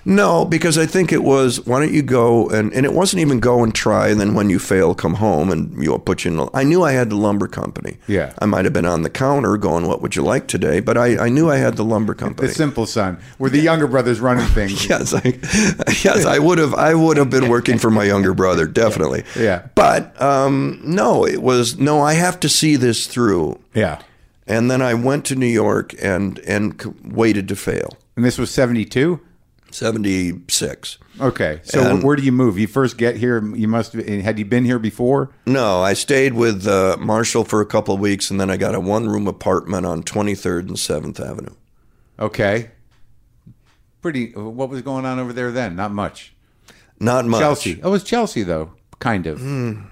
[0.05, 1.65] No, because I think it was.
[1.67, 4.51] Why don't you go and and it wasn't even go and try, and then when
[4.51, 6.37] you fail, come home and you'll put you in.
[6.39, 7.99] the- I knew I had the lumber company.
[8.07, 8.33] Yeah.
[8.39, 11.27] I might have been on the counter going, "What would you like today?" But I,
[11.27, 12.49] I knew I had the lumber company.
[12.49, 14.89] The simple son, were the younger brothers running things?
[14.89, 15.21] yes, I,
[16.03, 16.75] yes, I would have.
[16.75, 19.25] I would have been working for my younger brother, definitely.
[19.39, 19.67] Yeah.
[19.75, 22.01] But um, no, it was no.
[22.01, 23.59] I have to see this through.
[23.75, 24.01] Yeah.
[24.47, 27.97] And then I went to New York and and waited to fail.
[28.17, 29.21] And this was seventy two.
[29.71, 30.99] Seventy six.
[31.21, 31.61] Okay.
[31.65, 32.59] So And- where do you move?
[32.59, 33.45] You first get here.
[33.55, 33.93] You must.
[33.93, 35.31] Have, had you been here before?
[35.47, 38.75] No, I stayed with uh, Marshall for a couple of weeks, and then I got
[38.75, 41.55] a one room apartment on Twenty Third and Seventh Avenue.
[42.19, 42.71] Okay.
[44.03, 44.33] Pretty.
[44.33, 45.77] What was going on over there then?
[45.77, 46.35] Not much.
[46.99, 47.41] Not much.
[47.41, 47.81] Chelsea.
[47.83, 48.73] Oh, it was Chelsea though.
[48.99, 49.41] Kind of.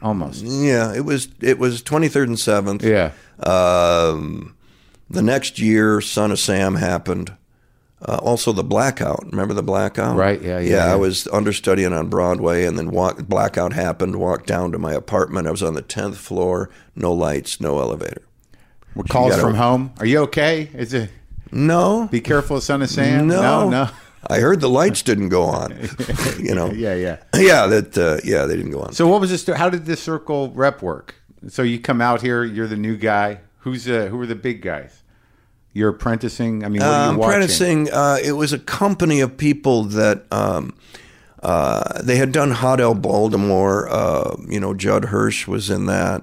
[0.03, 0.45] Almost.
[0.45, 2.83] Yeah, it was it was Twenty Third and Seventh.
[2.83, 3.12] Yeah.
[3.41, 4.55] Um,
[5.11, 7.33] the next year, Son of Sam happened.
[8.01, 9.25] Uh, also, the blackout.
[9.27, 10.17] Remember the blackout?
[10.17, 10.87] Right, yeah, yeah, yeah.
[10.87, 10.93] yeah.
[10.93, 14.17] I was understudying on Broadway, and then walk, blackout happened.
[14.17, 15.49] Walked down to my apartment.
[15.49, 16.71] I was on the tenth floor.
[16.95, 18.23] No lights, no elevator.
[18.95, 19.93] Were calls gotta- from home.
[19.99, 20.71] Are you okay?
[20.75, 21.11] Is it?
[21.51, 23.27] No, Be careful, son of Sam.
[23.27, 23.71] no, no.
[23.71, 23.91] no.
[24.29, 25.73] I heard the lights didn't go on.
[26.39, 26.71] you know.
[26.71, 27.17] Yeah, yeah.
[27.35, 27.97] Yeah, that.
[27.97, 28.93] Uh, yeah, they didn't go on.
[28.93, 29.47] So what was this?
[29.57, 31.15] How did this circle rep work?
[31.49, 32.45] So you come out here.
[32.45, 33.41] You're the new guy.
[33.61, 34.98] Who's uh, who are the big guys?
[35.79, 36.64] You're apprenticing.
[36.64, 37.31] I mean, what are you watching?
[37.31, 37.93] apprenticing.
[37.93, 40.75] Uh, it was a company of people that um,
[41.43, 43.88] uh, they had done Hot El Baltimore.
[43.88, 46.23] Uh, you know, Judd Hirsch was in that.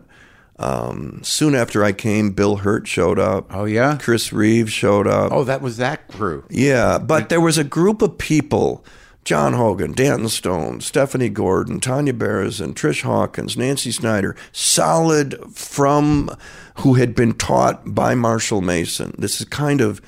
[0.58, 3.54] Um, soon after I came, Bill Hurt showed up.
[3.54, 3.98] Oh yeah.
[4.00, 5.32] Chris Reeves showed up.
[5.32, 6.46] Oh, that was that crew.
[6.50, 8.86] Yeah, but there was a group of people
[9.26, 16.30] John Hogan, Danton Stone, Stephanie Gordon, Tanya Berezin, Trish Hawkins, Nancy Snyder, solid from
[16.76, 19.16] who had been taught by Marshall Mason.
[19.18, 20.00] This is kind of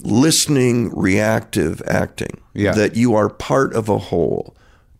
[0.00, 2.40] listening, reactive acting.
[2.54, 2.72] Yeah.
[2.72, 4.56] That you are part of a whole.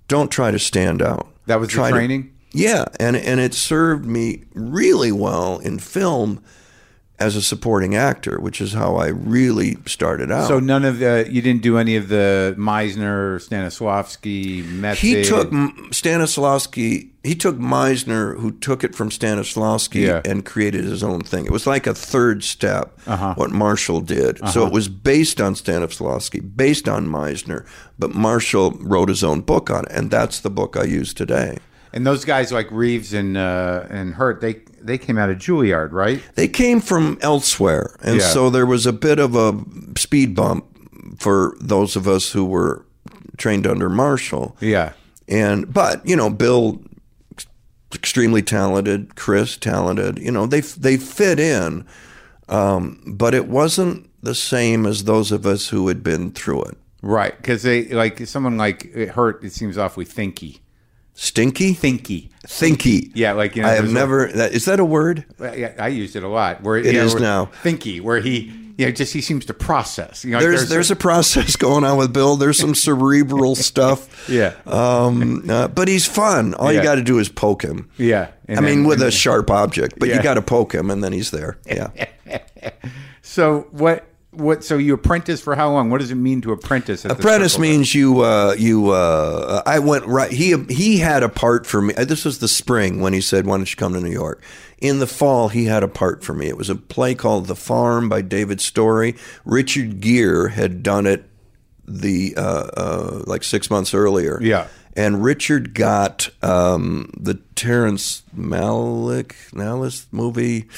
[0.09, 1.27] Don't try to stand out.
[1.47, 2.33] That was Try the to- training.
[2.53, 6.43] yeah, and and it served me really well in film
[7.19, 10.49] as a supporting actor, which is how I really started out.
[10.49, 15.01] So none of the you didn't do any of the Meisner, Stanislavski method.
[15.01, 17.11] he took Stanislavski.
[17.25, 20.21] He took Meisner, who took it from Stanislavski Yeah.
[20.25, 21.45] and created his own thing.
[21.45, 22.97] It was like a third step.
[23.07, 23.35] Uh-huh.
[23.35, 24.39] What Marshall did.
[24.49, 27.65] So it was based on Stanislavski, based on Meisner,
[27.99, 31.59] but Marshall wrote his own book on it, and that's the book I use today.
[31.93, 34.41] And those guys like Reeves and uh, and Hurt.
[34.41, 36.23] They they came out of Juilliard, right?
[36.35, 38.27] They came from elsewhere, and Yeah.
[38.29, 39.59] so there was a bit of a
[39.99, 40.65] speed bump
[41.19, 42.85] for those of us who were
[43.37, 44.57] trained under Marshall.
[44.61, 44.93] Yeah.
[45.29, 46.81] And but you know, Bill
[47.95, 50.19] extremely talented, Chris talented.
[50.19, 51.85] You know, they they fit in,
[52.49, 56.77] um, but it wasn't the same as those of us who had been through it.
[57.03, 59.45] Right, because they like someone like Hurt.
[59.45, 60.61] It seems awfully thinky.
[61.19, 62.29] Stinky, Thinky.
[62.47, 63.11] thinky.
[63.15, 63.69] Yeah, like you know.
[63.69, 64.29] I have there's a- never.
[64.29, 65.25] That, is that a word?
[65.41, 66.63] Yeah, I used it a lot.
[66.63, 67.47] Where It it is is now.
[67.65, 70.25] Thinky, where he, you know, just he seems to process.
[70.27, 72.37] You know, like There's there's a process going on with Bill.
[72.37, 74.29] There's some cerebral stuff.
[74.29, 74.53] Yeah.
[74.67, 76.53] Um, uh, but he's fun.
[76.53, 76.79] All Yeah.
[76.81, 77.89] you got to do is poke him.
[77.97, 78.29] yeah.
[78.49, 80.17] I and mean, with a sharp object, but Yeah.
[80.17, 81.57] you got to poke him, and then he's there.
[81.67, 81.89] Yeah.
[83.23, 84.65] So what what?
[84.65, 85.91] So you apprentice for how long?
[85.91, 87.05] What does it mean to apprentice?
[87.05, 88.91] At Apprentice means you uh, you.
[88.91, 90.31] Uh, I went right.
[90.31, 91.95] He he had a part for me.
[91.95, 94.43] This was the spring when he said, "Why don't you come to New York?"
[94.79, 96.49] In the fall, he had a part for me.
[96.49, 99.17] It was a play called "The Farm" by David Storey.
[99.45, 101.29] Richard Gere had done it
[101.87, 102.41] the uh,
[102.77, 104.39] uh, like six months earlier.
[104.43, 104.67] Yeah.
[104.97, 110.69] And Richard got um, the Terrence Malick Malice movie.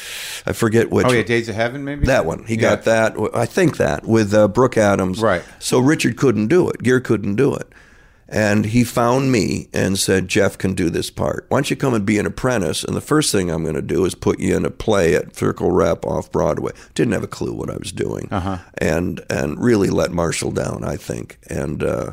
[0.44, 1.06] I forget which.
[1.06, 2.44] Oh yeah, Days of Heaven, maybe That one.
[2.44, 2.60] He Yeah.
[2.60, 3.14] got that.
[3.32, 5.20] I think that with uh, Brooke Adams.
[5.20, 5.42] Right.
[5.60, 6.82] So Richard couldn't do it.
[6.82, 7.68] Gere couldn't do it.
[8.30, 11.46] And he found me and said, Jeff can do this part.
[11.48, 12.84] Why don't you come and be an apprentice?
[12.84, 15.34] And the first thing I'm going to do is put you in a play at
[15.34, 16.72] Circle Rep off Broadway.
[16.94, 18.28] Didn't have a clue what I was doing.
[18.30, 18.58] Uh-huh.
[18.76, 21.38] And and really let Marshall down, I think.
[21.48, 22.12] And uh,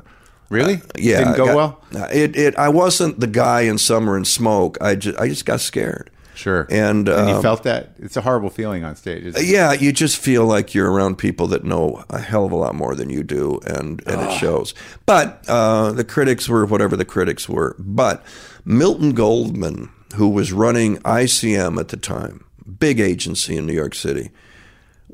[0.56, 0.82] Really?
[0.98, 2.08] yeah, Didn't go got- well.
[2.12, 4.78] It it I wasn't the guy in Summer and Smoke.
[4.82, 6.10] I just I just got scared.
[6.36, 6.68] Sure.
[6.70, 9.24] And, you um, felt that it's a horrible feeling on stage.
[9.24, 9.48] Isn't it?
[9.48, 12.76] Yeah, you just feel like you're around people that know a hell of a lot
[12.76, 14.28] more than you do, and, and Ah.
[14.36, 14.74] it shows.
[15.06, 17.74] But uh, the critics were whatever the critics were.
[17.80, 18.22] But
[18.66, 22.44] Milton Goldman, who was running ICM at the time,
[22.80, 24.30] big agency in New York City,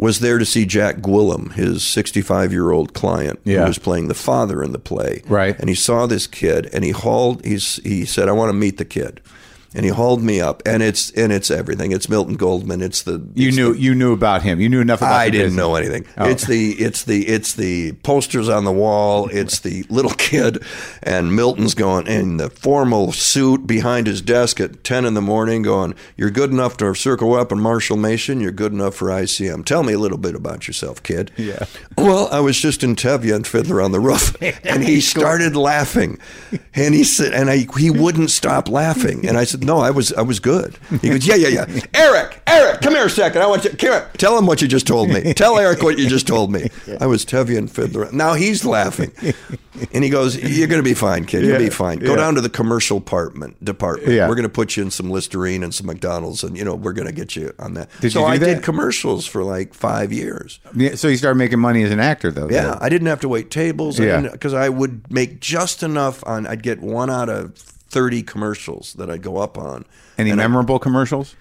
[0.01, 3.61] was there to see Jack Gwillim, his 65 year old client, Yeah.
[3.61, 5.21] who was playing the father in the play.
[5.27, 5.55] Right.
[5.59, 7.45] And he saw this kid, and he hauled.
[7.45, 9.21] He's he said, "I want to meet the kid."
[9.73, 11.93] And he hauled me up, and it's and it's everything.
[11.93, 12.81] It's Milton Goldman.
[12.81, 14.59] It's the You it's knew you knew about him.
[14.59, 15.13] You knew enough about.
[15.13, 15.57] I the didn't business.
[15.57, 16.05] know anything.
[16.17, 16.29] Oh.
[16.29, 19.29] It's the it's the it's the posters on the wall.
[19.31, 20.61] It's the little kid,
[21.01, 25.61] and Milton's going in the formal suit behind his desk at ten in the morning,
[25.61, 28.41] going, "You're good enough to Circle Rep and Marshall Mason.
[28.41, 29.63] You're good enough for ICM.
[29.63, 31.63] Tell me a little bit about yourself, kid." Yeah.
[31.97, 36.19] Well, I was just in Tevye and Fiddler on the Roof, and he started laughing,
[36.75, 40.11] and he said, and I he wouldn't stop laughing, and I said, "No, I was
[40.13, 43.41] I was good." He goes, "Yeah, yeah, yeah." Eric, Eric, come here a second.
[43.41, 43.69] I want you.
[43.71, 44.09] Come here.
[44.17, 45.33] Tell him what you just told me.
[45.35, 46.69] Tell Eric what you just told me.
[46.99, 48.11] I was Tevye and Fiddler.
[48.11, 49.11] Now he's laughing,
[49.93, 51.41] and he goes, "You're going to be fine, kid.
[51.43, 51.99] You'll Yeah, be fine.
[51.99, 52.15] Go yeah.
[52.17, 54.11] down to the commercial department department.
[54.13, 54.27] Yeah.
[54.27, 56.93] We're going to put you in some Listerine and some McDonald's, and you know we're
[56.93, 58.45] going to get you on that." Did so you do I that?
[58.45, 60.59] did commercials for like five years.
[60.75, 62.49] Yeah, so you started making money as an actor, though.
[62.49, 63.99] Yeah, I didn't have to wait tables.
[63.99, 64.21] Yeah.
[64.21, 66.47] because I would make just enough on.
[66.47, 67.53] I'd get one out of
[67.91, 69.85] thirty commercials that I'd go up on.
[70.17, 71.35] Any And I- memorable commercials?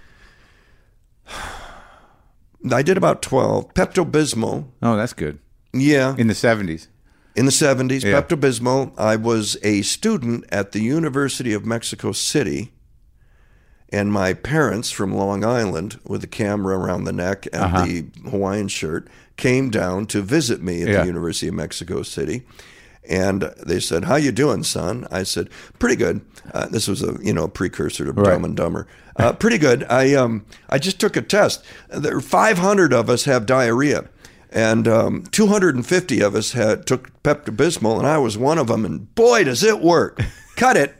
[2.72, 3.72] I, did about twelve.
[3.74, 4.66] Pepto Bismol.
[4.82, 5.38] Oh, that's good.
[5.72, 6.88] Yeah, In the seventies.
[7.36, 8.20] in the seventies, Yeah.
[8.20, 8.92] Pepto Bismol.
[8.98, 12.72] I was a student at the University of Mexico City.
[13.92, 17.84] And my parents from Long Island, with the camera around the neck and Uh-huh.
[17.86, 21.00] the Hawaiian shirt, came down to visit me at Yeah.
[21.00, 22.46] the University of Mexico City.
[23.11, 26.20] And they said, "How you doing, son?" I said, "Pretty good."
[26.55, 28.87] Uh, this was a you know precursor to Dumb and Dumber.
[29.16, 29.85] Uh, pretty good.
[29.90, 31.64] I um I just took a test.
[31.88, 34.09] There 500 of us have diarrhea,
[34.51, 38.85] and um, 250 of us had took Pepto Bismol, and I was one of them.
[38.85, 40.20] And boy, does it work!
[40.57, 40.94] Cut it.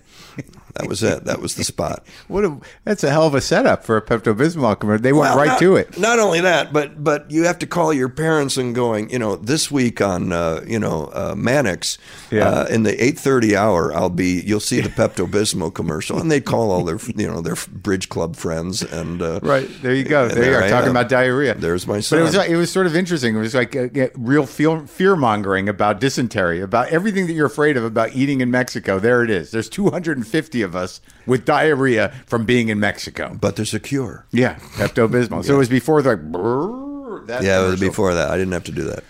[0.75, 1.25] That was it.
[1.25, 2.05] That was the spot.
[2.29, 2.45] What?
[2.45, 5.03] A, that's a hell of a setup for a Pepto Bismol commercial.
[5.03, 5.99] They went Well, right not, to it.
[5.99, 9.35] Not only that, but but you have to call your parents and going, you know,
[9.37, 11.99] this week on uh, you know uh, Mannix,
[12.31, 12.49] Yeah.
[12.49, 14.41] uh, in the eight thirty hour, I'll be.
[14.47, 18.09] You'll see the Pepto Bismol commercial, and they call all their you know their bridge
[18.09, 20.29] club friends, and uh, Right there, you go.
[20.29, 20.97] There you are I talking am.
[20.97, 21.55] about diarrhea.
[21.55, 23.35] There's my But it was like, it was sort of interesting.
[23.37, 27.77] It was like uh, uh, real fear mongering about dysentery, about everything that you're afraid
[27.77, 28.99] of about eating in Mexico.
[29.01, 29.51] There it is.
[29.51, 33.37] There's 250 of us with diarrhea from being in Mexico.
[33.41, 34.27] but there's a cure.
[34.31, 35.45] Yeah, Pepto Bismol.
[35.45, 36.33] So it was before the like.
[36.33, 38.31] brrr, that Yeah, it was before that.
[38.31, 39.05] I didn't have to do that.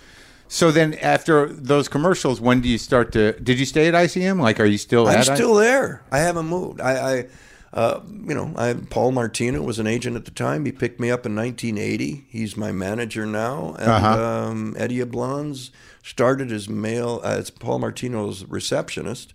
[0.49, 3.39] So then, after those commercials, when do you start to?
[3.41, 4.41] Did you stay at ICM?
[4.41, 5.29] Like, are you still I'm at?
[5.29, 6.03] I- still there.
[6.11, 6.81] I haven't moved.
[6.81, 7.27] I, I
[7.73, 10.65] uh, you know, I Paul Martino was an agent at the time.
[10.65, 12.27] He picked me up in 1980.
[12.29, 13.77] He's my manager now.
[13.79, 14.25] And Uh-huh.
[14.49, 15.71] um, Eddie Ablons
[16.03, 19.33] started as male as Paul Martino's receptionist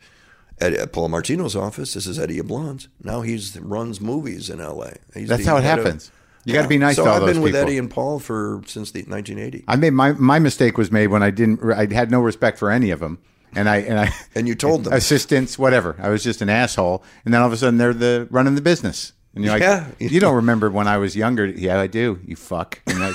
[0.59, 1.93] at, at Paul Martino's office.
[1.93, 2.87] This is Eddie Ablons.
[3.03, 4.95] Now he's runs movies in L.A.
[5.13, 6.11] He's That's how it head of- happens.
[6.47, 7.67] You got to be nice so to all I've been with people.
[7.67, 9.63] Eddie and Paul for since the 1980.
[9.67, 11.59] I made my my mistake was made when I didn't.
[11.73, 13.17] I had no respect for any of them,
[13.55, 14.93] and I and I And you told them.
[14.93, 15.95] assistants, whatever.
[15.99, 18.61] I was just an asshole, and then all of a sudden they're the running the
[18.61, 19.87] business, and you're like, Yeah.
[19.97, 21.47] you don't remember when I was younger?
[21.47, 22.19] Yeah, I do.
[22.23, 22.79] You fuck.
[22.85, 23.11] And I,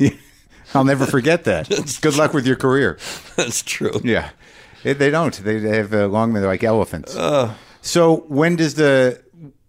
[0.00, 0.10] yeah.
[0.74, 1.68] I'll never forget that.
[2.00, 2.98] Good luck with your career.
[3.36, 4.00] That's true.
[4.02, 4.30] Yeah,
[4.82, 5.34] They- they don't.
[5.42, 6.32] They, they have uh, long.
[6.32, 7.14] They're like elephants.
[7.16, 7.54] Uh.
[7.80, 9.22] so when does the?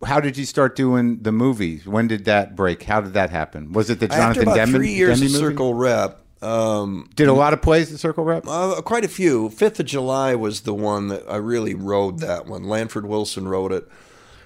[0.06, 1.88] How did you start doing the movies?
[1.88, 2.84] When did that break?
[2.84, 3.72] How did that happen?
[3.72, 5.46] Was it the Jonathan After about Demme, three years Demme of movie?
[5.54, 8.44] Circle Rep, um, Did a lot of plays at Circle Rep?
[8.46, 9.50] Uh, quite a few.
[9.50, 12.66] Fifth of July was the one that I really rode that one.
[12.66, 13.88] Lanford Wilson wrote it.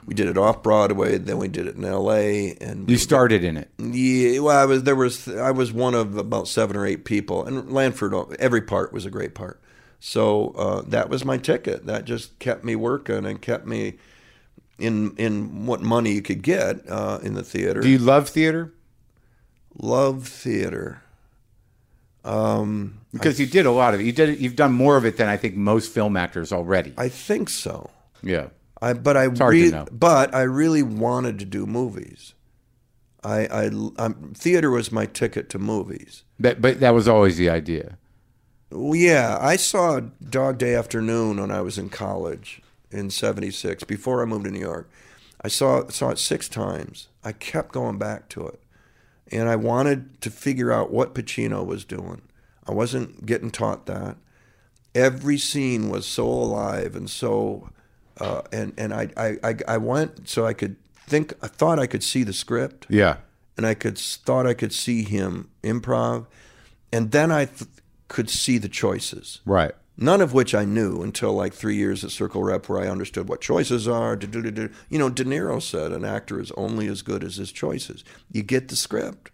[0.05, 1.18] we did it off Broadway.
[1.18, 2.55] Then we did it in L.A.
[2.61, 3.70] And You we- started in it.
[3.80, 7.43] yeah, well, I was there was I was one of about seven or eight people,
[7.45, 9.59] and Lanford every part was a great part.
[10.00, 11.86] So uh, that was my ticket.
[11.86, 13.95] That just kept me working and kept me
[14.78, 17.82] in in what money you could get uh, in the theater.
[17.82, 18.74] Do you love theater?
[19.80, 21.02] Love theater.
[22.24, 24.06] Um, Because you did a lot of it.
[24.06, 24.39] You did.
[24.39, 26.93] You've done more of it than I think most film actors already.
[26.98, 27.89] I think so.
[28.22, 28.48] yeah.
[28.80, 29.88] I but I know.
[29.91, 32.36] but I really wanted to do movies.
[33.24, 36.24] I I I'm, theater was my ticket to movies.
[36.39, 37.98] But but that was always the idea.
[38.70, 42.61] Well, yeah, I saw Dog Day Afternoon when I was in college
[42.91, 44.89] in '76 before I moved to New York.
[45.41, 47.07] I saw saw it six times.
[47.24, 48.59] I kept going back to it,
[49.32, 52.22] and I wanted to figure out what Pacino was doing.
[52.68, 54.18] I wasn't getting taught that.
[54.93, 57.70] Every scene was so alive and so,
[58.20, 61.34] uh, and and I, I I I went so I could think.
[61.41, 63.18] I thought I could see the script Yeah.
[63.55, 66.26] and I could thought I could see him improv,
[66.91, 67.70] and then I th-
[68.08, 69.41] could see the choices.
[69.45, 69.74] Right.
[69.99, 73.28] None of which I knew until like three years at Circle Rep, where I understood
[73.28, 74.18] what choices are.
[74.20, 78.03] You know, De Niro said an actor is only as good as his choices.
[78.32, 79.32] You get the script.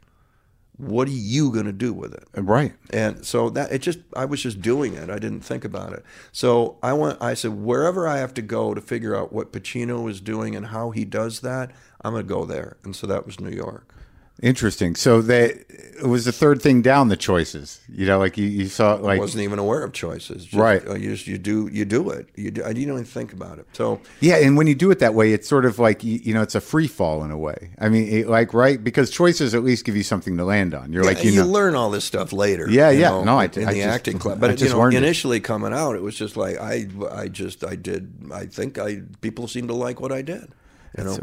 [0.77, 2.27] What are you going to do with it?
[2.35, 2.73] Uh, right.
[2.89, 5.09] And so that it just I was just doing it.
[5.09, 6.03] I didn't think about it.
[6.31, 10.09] So I went I said wherever I have to go to figure out what Pacino
[10.09, 11.71] is doing and how he does that,
[12.01, 12.77] I'm going to go there.
[12.83, 13.93] And so that was New York.
[14.41, 14.95] Interesting.
[14.95, 15.63] So they
[16.01, 17.79] it was the third thing down the choices.
[17.87, 20.43] You know, like you, you saw like I wasn't even aware of choices.
[20.43, 20.85] Just, Right.
[20.85, 22.27] uh, you just you do you do it.
[22.35, 23.67] You do, you don't even think about it.
[23.73, 26.33] So Yeah, and when you do it that way, it's sort of like you, you
[26.33, 27.69] know, it's a free fall in a way.
[27.79, 30.91] I mean, it, like right because choices at least give you something to land on.
[30.91, 32.67] You're like you you know, learn all this stuff later.
[32.69, 33.09] Yeah, yeah.
[33.09, 34.43] know, No, I- in I the just- acting club.
[34.43, 35.03] I But you know, learned it.
[35.03, 38.11] initially coming out, it was just like I I just I did.
[38.33, 40.49] I think I people seemed to like what I did.
[40.97, 41.17] You know,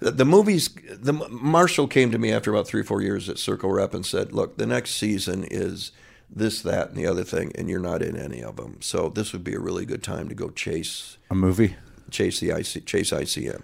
[0.00, 0.68] the, the movies.
[0.68, 4.04] The Marshall came to me after about three or four years at Circle Rep and
[4.04, 5.92] said, "Look, the next season is."
[6.36, 8.78] This, that, and the other thing, and you're not in any of them.
[8.80, 11.76] So this would be a really good time to go chase a movie.
[12.10, 13.62] chase the IC, chase ICM.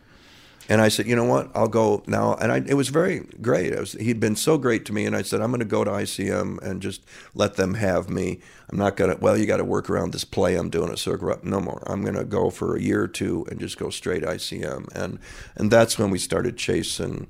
[0.71, 1.51] And I said, you know what?
[1.53, 2.35] I'll go now.
[2.35, 3.75] And I, it was very great.
[3.75, 5.05] I was, he'd been so great to me.
[5.05, 7.05] And I said, I'm going to go to ICM and just
[7.35, 8.39] let them have me.
[8.69, 11.01] I'm not going to, well, you got to work around this play I'm doing at
[11.01, 11.41] Circle.
[11.43, 11.83] No more.
[11.89, 14.95] I'm going to go for a year or two and just go straight ICM.
[14.95, 15.19] And,
[15.57, 17.27] and that's when we started chasing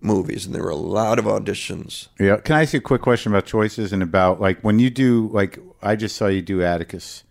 [0.00, 0.46] movies.
[0.46, 2.08] And there were a lot of auditions.
[2.18, 2.38] Yeah.
[2.38, 5.28] Can I ask you a quick question about choices and about like when you do
[5.34, 7.24] like I just saw you do Atticus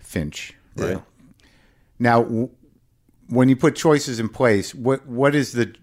[0.00, 0.90] Finch, right?
[0.90, 1.00] Yeah.
[1.98, 2.50] Now,
[3.34, 5.74] when you put choices in place, what what is the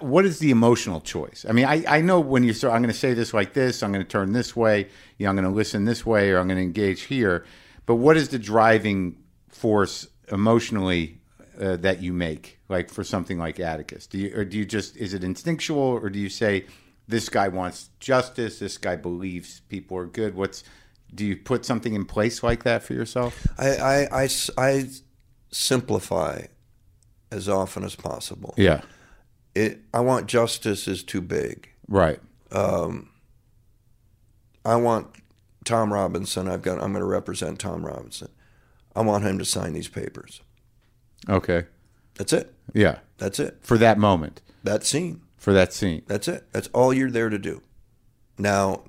[0.00, 1.46] what is the emotional choice?
[1.48, 3.82] I mean, I, I know when you start, I'm going to say this like this,
[3.82, 6.38] I'm going to turn this way, you know, I'm going to listen this way, or
[6.38, 7.44] I'm going to engage here.
[7.86, 9.16] But what is the driving
[9.48, 11.20] force emotionally
[11.58, 14.06] uh, that you make, like for something like Atticus?
[14.06, 16.66] Do you or do you just is it instinctual, or do you say
[17.08, 20.34] this guy wants justice, this guy believes people are good?
[20.34, 20.64] What's
[21.14, 23.46] do you put something in place like that for yourself?
[23.58, 24.88] I I I
[25.50, 26.42] simplify
[27.30, 28.54] as often as possible.
[28.56, 28.80] Yeah,
[29.54, 31.68] It, I want justice is too big.
[31.88, 32.20] right.
[32.52, 33.10] Um,
[34.64, 35.06] I want
[35.64, 36.48] Tom Robinson.
[36.48, 36.74] I've got.
[36.82, 38.28] I'm going to represent Tom Robinson.
[38.94, 40.40] I want him to sign these papers.
[41.28, 41.64] Okay.
[42.16, 42.52] That's it.
[42.74, 42.98] Yeah.
[43.18, 43.58] That's it.
[43.62, 45.22] For that moment, That scene.
[45.36, 46.02] for that scene.
[46.06, 46.46] That's it.
[46.52, 47.62] That's all you're there to do.
[48.36, 48.82] Now,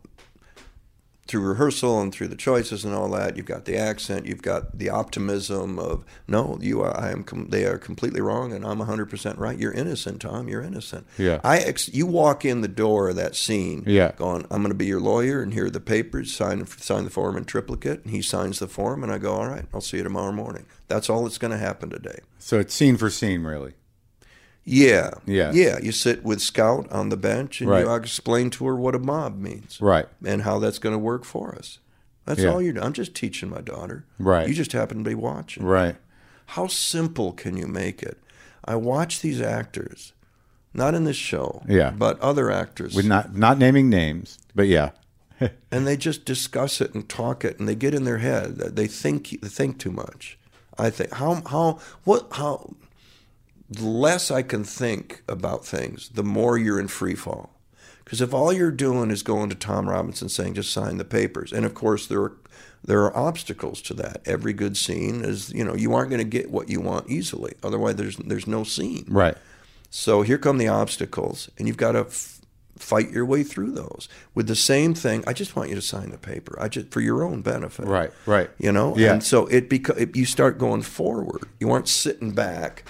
[1.32, 4.78] through rehearsal and through the choices and all that, you've got the accent, you've got
[4.78, 7.00] the optimism of no, you are.
[7.00, 7.24] I am.
[7.24, 9.58] Com- they are completely wrong, and I'm 100 percent right.
[9.58, 10.50] You're innocent, Tom.
[10.50, 11.08] You're innocent.
[11.18, 11.40] Yeah.
[11.42, 11.60] I.
[11.60, 13.84] Ex- you walk in the door of that scene.
[13.88, 14.12] Yeah.
[14.18, 14.46] Going.
[14.52, 16.34] I'm going to be your lawyer, and here are the papers.
[16.34, 16.66] Sign.
[16.68, 18.04] Sign the form in triplicate.
[18.04, 19.34] And he signs the form, and I go.
[19.34, 19.66] All right.
[19.74, 20.66] I'll see you tomorrow morning.
[20.90, 22.20] That's all that's going to happen today.
[22.40, 23.74] So it's scene for scene, really.
[24.64, 25.12] Yeah.
[25.26, 25.52] Yeah.
[25.54, 25.80] Yeah.
[25.82, 27.86] You sit with Scout on the bench and Right.
[27.86, 29.80] you explain to her what a mob means.
[29.82, 30.08] Right.
[30.26, 31.80] And how that's going to work for us.
[32.26, 32.50] That's Yeah.
[32.50, 32.86] all you're doing.
[32.86, 34.06] I'm just teaching my daughter.
[34.20, 34.48] Right.
[34.48, 35.64] You just happen to be watching.
[35.66, 35.96] Right.
[36.48, 38.20] How simple can you make it?
[38.64, 40.14] I watch these actors,
[40.74, 41.90] not in this show, Yeah.
[41.92, 44.92] but other actors, With not not naming names, but yeah.
[45.72, 48.58] and they just discuss it and talk it, and they get in their head.
[48.58, 50.38] They think they think too much.
[50.78, 52.76] I think how how what how
[53.72, 57.56] the less I can think about things, the more you're in free fall.
[58.04, 61.54] Because if all you're doing is going to Tom Robinson saying just sign the papers,
[61.54, 62.34] and of course there are
[62.84, 64.22] there are obstacles to that.
[64.26, 67.54] Every good scene is you know you aren't going to get what you want easily.
[67.64, 69.06] Otherwise, there's there's no scene.
[69.08, 69.38] Right.
[69.90, 72.40] So here come the obstacles, and you've got to f-
[72.78, 75.24] fight your way through those with the same thing.
[75.28, 76.58] I just want you to sign the paper.
[76.60, 77.86] I just for your own benefit.
[77.86, 78.12] Right.
[78.26, 78.50] Right.
[78.58, 78.98] You know.
[78.98, 79.14] Yeah.
[79.14, 81.44] And so it beca- it, you start going forward.
[81.62, 82.84] You aren't sitting back,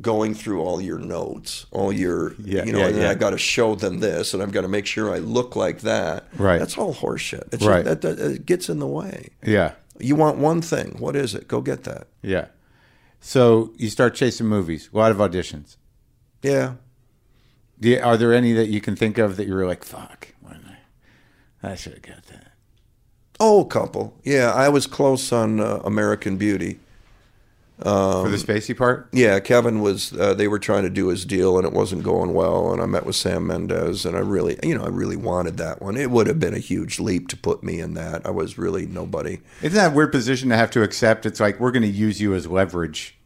[0.00, 3.10] going through all your notes, all your, Yeah, you know, yeah, and yeah.
[3.10, 5.80] I got to show them this, and I've got to make sure I look like
[5.80, 6.24] that.
[6.36, 6.58] Right.
[6.58, 7.52] That's all horseshit.
[7.54, 7.84] It's Right.
[7.84, 9.30] Just, that, that it gets in the way.
[9.44, 9.72] Yeah.
[10.00, 10.96] You want one thing.
[10.98, 11.46] What is it?
[11.46, 12.08] Go get that.
[12.22, 12.46] Yeah.
[13.20, 14.90] So you start chasing movies.
[14.92, 15.76] A lot of auditions.
[16.42, 16.74] Yeah.
[17.80, 21.70] You- are there any that you can think of that you were like, "Fuck, I?
[21.70, 22.52] I should have got that."
[23.40, 24.18] Oh, a couple.
[24.24, 26.80] Yeah, I was close on uh, American Beauty.
[27.84, 29.08] For the Spacey part.
[29.12, 30.12] Yeah, Kevin was.
[30.12, 32.72] Uh, they were trying to do his deal, and it wasn't going well.
[32.72, 35.80] And I met with Sam Mendes, and I really, you know, I really wanted that
[35.82, 35.96] one.
[35.96, 38.24] It would have been a huge leap to put me in that.
[38.26, 39.40] I was really nobody.
[39.62, 41.26] Isn't that a weird position to have to accept?
[41.26, 43.16] It's like we're going to use you as leverage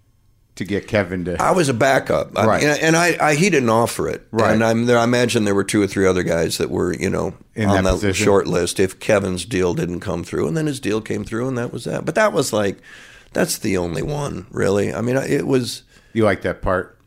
[0.56, 1.40] to get Kevin to.
[1.40, 2.64] I was a backup, I- Right.
[2.64, 4.26] and I, I he didn't offer it.
[4.32, 4.50] Right.
[4.52, 4.98] and I'm there.
[4.98, 7.84] I imagine there were two or three other guys that were, you know, In on
[7.84, 8.24] that the position.
[8.24, 11.56] short list if Kevin's deal didn't come through, and then his deal came through, and
[11.58, 12.04] that was that.
[12.04, 12.78] But that was like,
[13.38, 14.92] that's the only one, really.
[14.92, 15.82] I mean, it was.
[16.12, 16.98] You like that part?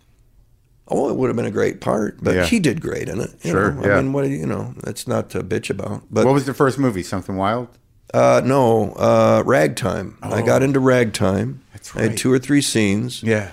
[0.87, 2.45] Oh, it would have been a great part, but Yeah.
[2.45, 3.31] he did great in it.
[3.43, 3.85] you Sure, know.
[3.87, 3.97] yeah.
[3.97, 4.73] I mean, what do you know?
[4.83, 6.03] That's not to bitch about.
[6.11, 7.03] But What was the first movie?
[7.03, 7.67] Something Wild.
[8.13, 10.17] uh, no, uh, Ragtime.
[10.21, 11.61] I got into Ragtime.
[11.61, 11.67] Oh.
[11.73, 13.23] That's I had two or three scenes.
[13.23, 13.51] Yeah.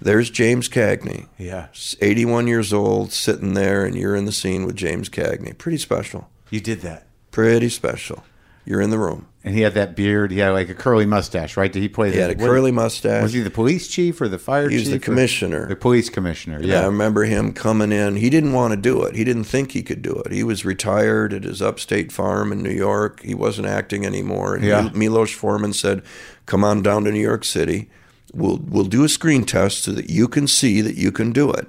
[0.00, 1.26] There's James Cagney.
[1.38, 1.66] Yeah.
[2.00, 5.56] 81 years old, sitting there, and you're in the scene with James Cagney.
[5.56, 6.28] Pretty special.
[6.50, 7.06] You did that.
[7.30, 8.24] Pretty special.
[8.64, 9.26] You're in the room.
[9.44, 10.30] And he had that beard.
[10.30, 11.72] He had like a curly mustache, right?
[11.72, 12.10] Did he play?
[12.10, 13.22] He the, had a what- curly mustache.
[13.22, 14.72] Was he the police chief or the fire chief?
[14.72, 15.66] He was the commissioner.
[15.66, 16.62] The police commissioner.
[16.62, 16.82] Yeah.
[16.82, 18.16] I remember him coming in.
[18.16, 19.16] He didn't want to do it.
[19.16, 20.30] He didn't think he could do it.
[20.30, 23.20] He was retired at his upstate farm in New York.
[23.22, 24.54] He wasn't acting anymore.
[24.54, 24.90] And Yeah.
[24.94, 26.02] Milos Forman said,
[26.46, 27.90] "Come on down to New York City.
[28.32, 31.50] We'll we'll do a screen test so that you can see that you can do
[31.50, 31.66] it."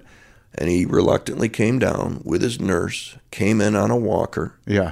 [0.55, 3.17] And he reluctantly came down with his nurse.
[3.31, 4.53] Came in on a walker.
[4.67, 4.91] Yeah.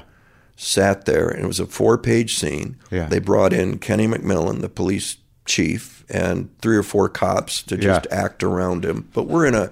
[0.64, 2.78] Sat there, and it was a four page scene.
[2.92, 3.08] Yeah.
[3.08, 8.08] They brought in Kenny McMillan, the police chief, and three or four cops to just
[8.12, 8.24] Yeah.
[8.24, 9.08] act around him.
[9.14, 9.72] But we're in a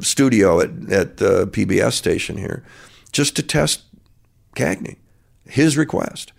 [0.00, 2.62] studio at, at the PBS station here
[3.12, 3.82] just to test
[4.54, 4.96] Cagney,
[5.46, 6.32] his request.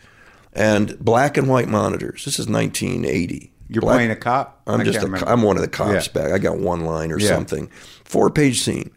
[0.54, 2.26] And black and white monitors.
[2.26, 3.52] This is 1980.
[3.70, 4.62] You're Black- playing a cop.
[4.68, 5.30] I'm I just a.
[5.30, 6.14] I'm one of the cops Yeah.
[6.14, 6.32] back.
[6.34, 7.70] I got one line or something.
[8.04, 8.92] Four page scene.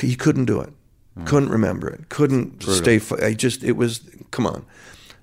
[0.00, 0.72] He couldn't do it.
[1.16, 1.24] Hmm.
[1.24, 2.08] Couldn't remember it.
[2.08, 2.98] Couldn't stay.
[2.98, 4.00] fo- I just it was.
[4.30, 4.64] Come on.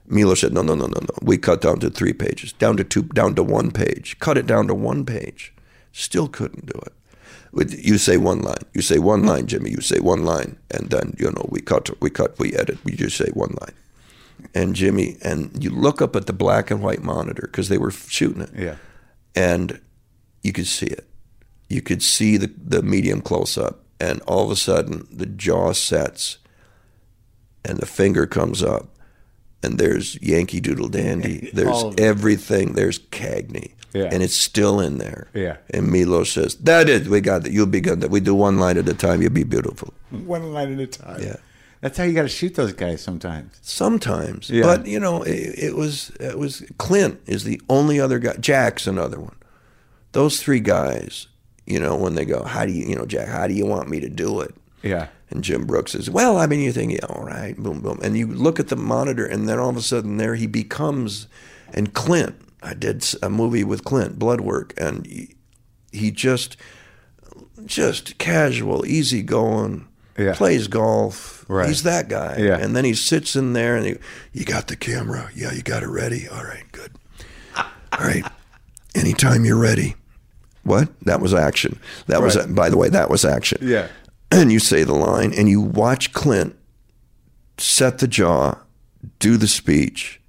[0.07, 1.15] Milo said, "No, no, no, no, no.
[1.21, 4.17] We cut down to three pages, down to two, down to one page.
[4.19, 5.53] Cut it down to one page.
[5.91, 6.93] Still couldn't do it.
[7.85, 8.63] You say one line.
[8.73, 9.69] You say one line, Jimmy.
[9.69, 12.79] You say one line, and then you know we cut, we cut, we edit.
[12.83, 13.73] We just say one line.
[14.55, 17.91] And Jimmy, and you look up at the black and white monitor because they were
[17.91, 18.75] shooting it Yeah.
[19.35, 19.79] and
[20.41, 21.07] you could see it.
[21.69, 25.73] You could see the, the medium close up, and all of a sudden the jaw
[25.73, 26.37] sets,
[27.65, 28.87] and the finger comes up,
[29.63, 31.49] and there's Yankee Doodle Dandy.
[31.53, 31.99] There's All of it.
[32.01, 32.73] everything.
[32.73, 34.09] There's Cagney, Yeah.
[34.11, 35.27] and it's still in there.
[35.33, 35.57] Yeah.
[35.69, 37.53] And Milo says, "That is, we got it.
[37.53, 38.01] You'll be good.
[38.01, 39.21] That we do one line at a time.
[39.21, 41.21] You'll be beautiful." One line at a time.
[41.23, 41.37] Yeah.
[41.81, 43.51] That's how you got to shoot those guys sometimes.
[43.61, 44.63] Sometimes, Yeah.
[44.63, 48.35] but you know, it, it was it was Clint is the only other guy.
[48.39, 49.35] Jack's another one.
[50.13, 51.27] Those three guys,
[51.65, 53.89] you know, when they go, how do you, you know, Jack, how do you want
[53.89, 54.53] me to do it?
[54.81, 55.07] Yeah.
[55.29, 58.17] And Jim Brooks says, well, I mean, you think, yeah, all right, boom, boom, and
[58.17, 61.27] you look at the monitor, and then all of a sudden, there he becomes,
[61.73, 62.35] and Clint.
[62.61, 65.35] I did a movie with Clint, Bloodwork, and he,
[65.91, 66.55] he just,
[67.65, 69.87] just casual, easygoing,
[70.17, 70.33] Yeah.
[70.35, 71.43] plays golf.
[71.49, 71.67] Right.
[71.67, 72.37] He's that guy.
[72.39, 72.57] Yeah.
[72.57, 73.95] And then he sits in there and he,
[74.31, 75.29] you got the camera.
[75.35, 76.27] Yeah, you got it ready.
[76.27, 76.91] All right, good.
[77.57, 77.65] All
[77.99, 78.23] right.
[78.95, 79.95] Anytime you're ready.
[80.63, 80.89] What?
[81.01, 81.79] That was action.
[82.07, 82.53] That was, Right.
[82.55, 83.59] by the way, that was action.
[83.61, 83.87] Yeah.
[84.31, 86.55] And you say the line and you watch Clint
[87.59, 88.55] set the jaw,
[89.19, 90.19] do the speech,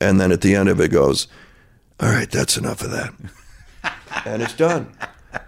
[0.00, 1.26] and then at the end of it goes,
[1.98, 3.12] all right, that's enough of that.
[4.24, 4.92] and it's done.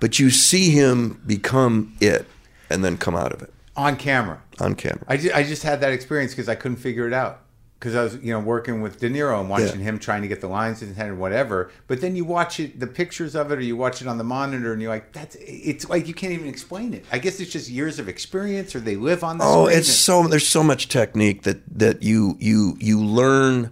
[0.00, 2.26] But you see him become it
[2.68, 4.42] and then come out of it On camera.
[4.58, 5.04] on camera.
[5.06, 7.42] I just, I just had that experience because I couldn't figure it out.
[7.82, 9.86] Because I was, you know, working with De Niro and watching Yeah.
[9.86, 11.68] him trying to get the lines in his head and whatever.
[11.88, 14.24] But then you watch it, the pictures of it, or you watch it on the
[14.24, 17.04] monitor, and you're like, "That's." It's like you can't even explain it.
[17.10, 20.28] I guess it's just years of experience, or they live on the Oh, it's so
[20.28, 23.70] there's so much technique that that you you you learn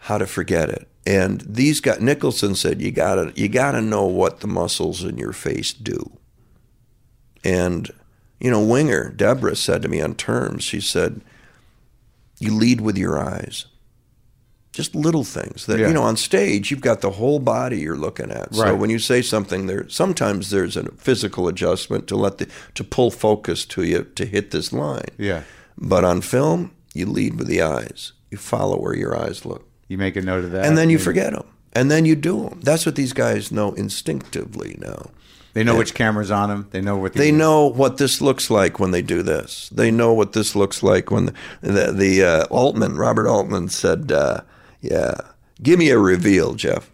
[0.00, 0.88] how to forget it.
[1.06, 5.32] And these guys, Nicholson said, you gotta you gotta know what the muscles in your
[5.32, 6.10] face do.
[7.44, 7.92] And
[8.40, 11.20] you know, Winger Debra said to me on terms, she said,
[12.38, 13.66] you lead with your eyes.
[14.72, 15.88] Just little things that Yeah.
[15.88, 18.54] you know on stage you've got the whole body you're looking at.
[18.54, 22.84] So when you say something there sometimes there's a physical adjustment to let the to
[22.84, 25.08] pull focus to you to hit this line.
[25.18, 25.42] yeah.
[25.78, 28.12] But on film, you lead with the eyes.
[28.30, 29.66] You follow where your eyes look.
[29.88, 31.04] You make a note of that, And then you maybe.
[31.04, 31.44] forget them.
[31.74, 32.60] And then you do them.
[32.62, 35.10] That's what these guys know instinctively now.
[35.56, 36.68] They know which camera's on them.
[36.70, 39.70] They know what They know what this looks like when they do this.
[39.70, 41.32] They know what this looks like when the
[41.62, 44.42] the, the uh, Altman, Robert Altman said, uh,
[44.82, 45.14] "Yeah,
[45.62, 46.90] give me a reveal, Jeff."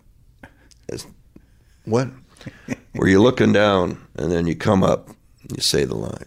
[0.86, 1.08] It's-
[1.84, 2.10] what?
[2.92, 6.26] Where you're looking down and then you come up, and you say the line.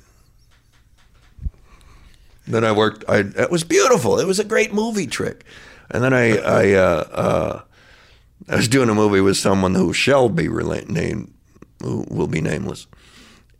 [2.45, 3.05] Then I worked.
[3.07, 4.19] I it was beautiful.
[4.19, 5.45] It was a great movie trick.
[5.89, 7.61] And then I I uh, uh,
[8.49, 11.33] I was doing a movie with someone who shall be named,
[11.85, 12.87] who will be nameless,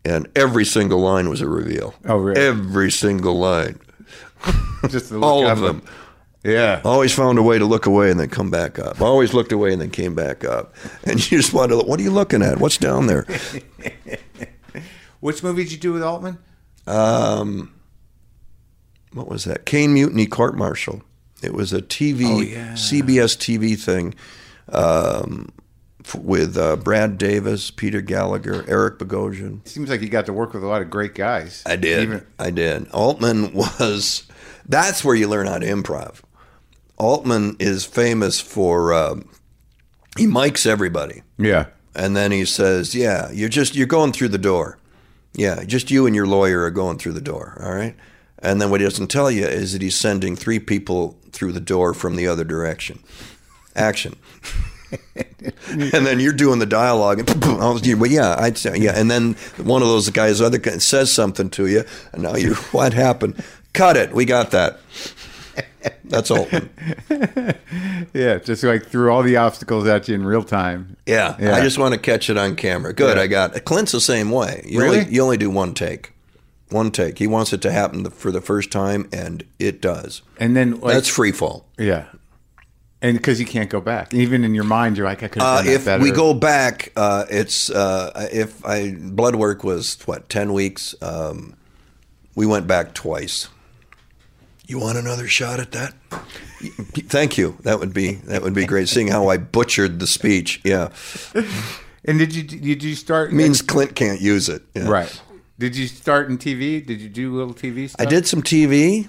[0.04, 1.94] and every single line was a reveal.
[2.06, 2.42] Oh, really?
[2.42, 3.80] Every single line,
[4.90, 5.82] just look all of them.
[6.44, 6.82] Yeah.
[6.86, 9.02] Always found a way to look away and then come back up.
[9.02, 10.76] Always looked away and then came back up.
[11.06, 11.76] And you just want to.
[11.78, 12.60] look, What are you looking at?
[12.60, 13.26] What's down there?
[15.22, 16.38] Which movie did you do with Altman?
[16.86, 17.74] Um,
[19.14, 19.66] what was that?
[19.66, 21.02] Caine Mutiny Court Martial.
[21.42, 22.74] It was a TV, Oh, yeah.
[22.74, 24.14] CBS TV thing
[24.70, 25.50] um,
[26.14, 29.68] with uh, Brad Davis, Peter Gallagher, Eric Bogosian.
[29.68, 31.64] Seems like you got to work with a lot of great guys.
[31.66, 32.04] I did.
[32.04, 32.90] Even- I did.
[32.92, 34.24] Altman was.
[34.68, 36.22] That's where you learn how to improv.
[36.98, 39.30] Altman is famous for um,
[40.18, 41.66] he mics everybody, yeah.
[41.94, 44.80] and then he says, "Yeah, you're just you're going through the door.
[45.34, 47.62] Yeah, just you and your lawyer are going through the door.
[47.62, 47.96] All right."
[48.40, 51.60] And then what he doesn't tell you is that he's sending three people through the
[51.60, 53.00] door from the other direction.
[53.76, 54.16] Action.
[55.70, 57.46] And then you're doing the dialogue, and
[58.00, 58.94] well, yeah, I'd say, yeah.
[59.00, 61.84] And then one of those guys, other guy, says something to you,
[62.14, 63.44] and now you, what happened?
[63.74, 64.14] Cut it.
[64.14, 64.80] We got that.
[66.06, 66.48] That's all.
[68.14, 68.38] Yeah.
[68.38, 70.96] Just like threw all the obstacles at you in real time.
[71.06, 71.56] Yeah, Yeah.
[71.56, 72.94] I just want to catch it on camera.
[72.94, 73.24] Good, Yeah.
[73.24, 73.66] I got it.
[73.66, 74.64] Clint's the same way.
[74.66, 75.00] You Really?
[75.00, 76.14] only you only do one take,
[76.70, 77.18] one take.
[77.20, 80.22] He wants it to happen for the first time, and it does.
[80.40, 81.66] And then, like, That's free fall.
[81.78, 82.06] yeah.
[83.06, 84.14] And because you can't go back.
[84.16, 86.04] Even in your mind, you're like, I could have Uh, done that if better.
[86.04, 90.96] we go back, uh, it's uh, if I blood work was what ten weeks.
[91.02, 91.54] Um,
[92.36, 93.48] we went back twice.
[94.68, 95.94] You want another shot at that?
[97.08, 97.58] Thank you.
[97.62, 98.90] That would be that would be great.
[98.90, 100.90] Seeing how I butchered the speech, yeah,
[102.06, 104.64] And did you did you start means Clint can't use it.
[104.74, 104.90] Yeah.
[104.90, 105.22] right?
[105.60, 106.84] Did you start in TV?
[106.84, 108.02] Did you do little TV stuff?
[108.02, 109.08] I did some TV.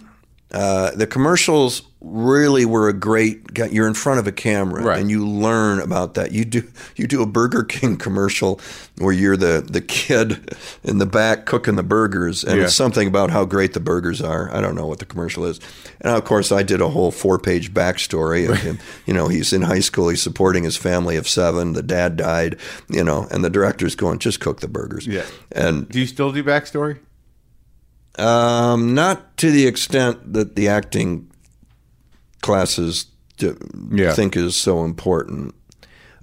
[0.52, 3.40] Uh, the commercials really were a great.
[3.72, 5.00] You're in front of a camera, Right.
[5.00, 6.30] and you learn about that.
[6.30, 6.62] You do
[6.94, 8.60] you do a Burger King commercial
[8.98, 12.64] where you're the the kid in the back cooking the burgers, and Yeah.
[12.66, 14.48] it's something about how great the burgers are.
[14.54, 15.58] I don't know what the commercial is,
[16.00, 18.78] and of course I did a whole four page backstory of him.
[19.04, 21.72] You know, he's in high school, he's supporting his family of seven.
[21.72, 22.56] The dad died,
[22.88, 25.08] you know, and the director's going, just cook the burgers.
[25.08, 25.24] Yeah.
[25.50, 26.98] and Do you still do backstory?
[28.18, 31.30] Um, not to the extent that the acting
[32.42, 33.06] classes
[33.36, 33.56] do,
[33.92, 34.12] Yeah.
[34.12, 35.54] think is so important.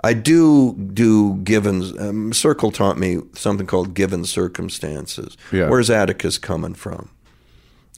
[0.04, 5.38] I do do given um, Circle taught me something called given circumstances.
[5.52, 5.70] Yeah.
[5.70, 7.10] Where's Atticus coming from?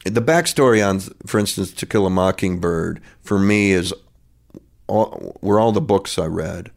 [0.03, 3.91] The backstory on, for instance, To Kill a Mockingbird for me is
[4.85, 6.69] all, were all the books I read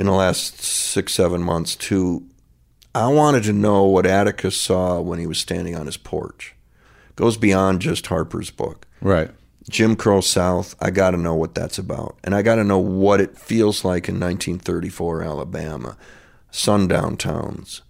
[0.00, 2.24] in the last six seven months to
[2.94, 6.54] I wanted to know what Atticus saw when he was standing on his porch.
[7.16, 8.86] Goes beyond just Harper's book.
[9.00, 9.30] Right.
[9.70, 12.16] Jim Crow South, I got to know what that's about.
[12.24, 15.96] And I got to know what it feels like in 1934 Alabama,
[16.50, 17.82] sundown towns,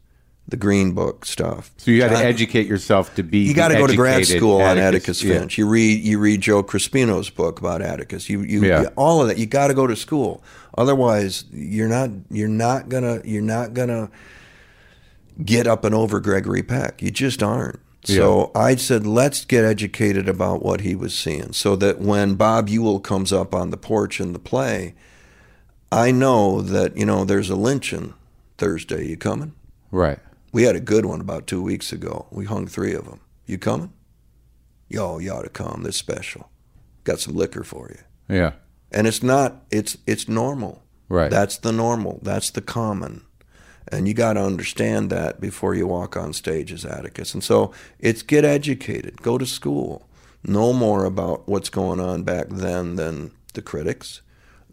[0.46, 1.72] the Green Book stuff.
[1.78, 3.38] So you got to educate yourself to be.
[3.38, 5.38] you got to go to grad school on Atticus yeah.
[5.38, 5.56] Finch.
[5.56, 8.28] You read you read Joe Crespino's book about Atticus.
[8.28, 8.90] You you Yeah.
[8.96, 9.38] all of that.
[9.38, 10.42] You got to go to school.
[10.76, 14.10] Otherwise, you're not you're not gonna you're not gonna
[15.44, 17.02] get up and over Gregory Peck.
[17.02, 17.80] You just aren't.
[18.04, 22.68] So I said, let's get educated about what he was seeing, so that when Bob
[22.68, 24.94] Ewell comes up on the porch in the play,
[25.92, 28.14] I know that you know there's a lynching
[28.58, 29.06] Thursday.
[29.06, 29.54] You coming?
[29.92, 30.18] Right.
[30.52, 32.26] We had a good one about two weeks ago.
[32.30, 33.20] We hung three of them.
[33.46, 33.92] You coming?
[34.88, 35.82] Yo, you ought to come.
[35.84, 36.50] This special.
[37.04, 38.34] Got some liquor for you.
[38.34, 38.52] Yeah.
[38.90, 39.62] And it's not.
[39.70, 40.82] It's it's normal.
[41.08, 41.30] Right.
[41.30, 42.18] That's the normal.
[42.22, 43.22] That's the common.
[43.88, 47.34] And you got to understand that before you walk on stage as Atticus.
[47.34, 49.22] And so it's get educated.
[49.22, 50.08] Go to school.
[50.44, 54.22] Know more about what's going on back then than the critics,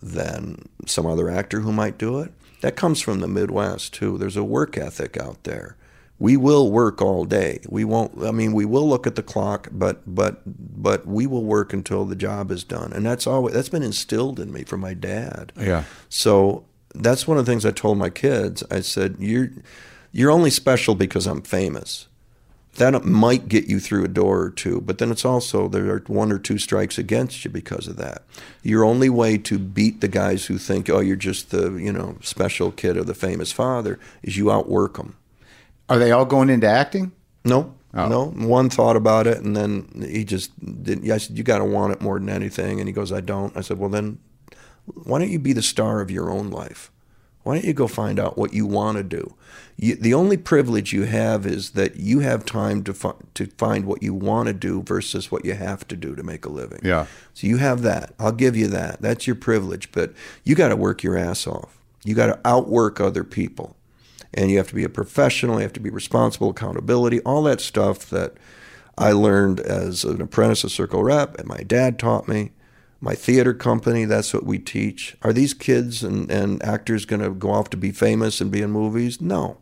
[0.01, 2.31] than some other actor who might do it.
[2.61, 4.17] That comes from the Midwest too.
[4.17, 5.75] There's a work ethic out there.
[6.17, 7.61] We will work all day.
[7.69, 8.21] We won't.
[8.21, 12.03] I mean, we will look at the clock, but but but we will work until
[12.03, 12.91] the job is done.
[12.91, 15.53] And that's always that's been instilled in me from my dad.
[15.57, 15.85] Yeah.
[16.09, 18.63] So that's one of the things I told my kids.
[18.71, 19.49] I said, "You're
[20.11, 22.07] you're only special because I'm famous.
[22.75, 26.03] that might get you through a door or two, but then it's also there are
[26.07, 28.23] one or two strikes against you because of that.
[28.63, 32.15] Your only way to beat the guys who think, oh, you're just the you know
[32.21, 35.15] special kid of the famous father, is you outwork them.
[35.89, 37.11] Are they all going into acting?
[37.43, 38.07] No, Oh.
[38.07, 38.25] no.
[38.27, 40.51] One thought about it, and then he just
[40.83, 41.09] didn't.
[41.11, 43.55] I said, "You got to want it more than anything," and he goes, "I don't."
[43.57, 44.19] I said, "Well, then,
[44.95, 46.91] why don't you be the star of your own life?
[47.43, 49.33] Why don't you go find out what you want to do?
[49.77, 53.85] You, the only privilege you have is that you have time to fi- to find
[53.85, 56.81] what you want to do versus what you have to do to make a living.
[56.83, 57.07] Yeah.
[57.33, 58.13] So you have that.
[58.19, 59.01] I'll give you that.
[59.01, 60.13] That's your privilege, but
[60.43, 61.77] you got to work your ass off.
[62.03, 63.75] You got to outwork other people.
[64.33, 67.61] And you have to be a professional, you have to be responsible, accountability, all that
[67.61, 68.33] stuff that
[68.95, 72.51] I learned as an apprentice at Circle Rep and my dad taught me.
[73.01, 75.15] My theater company, that's what we teach.
[75.21, 78.61] Are these kids and, and actors going to go off to be famous and be
[78.61, 79.21] in movies?
[79.21, 79.57] No.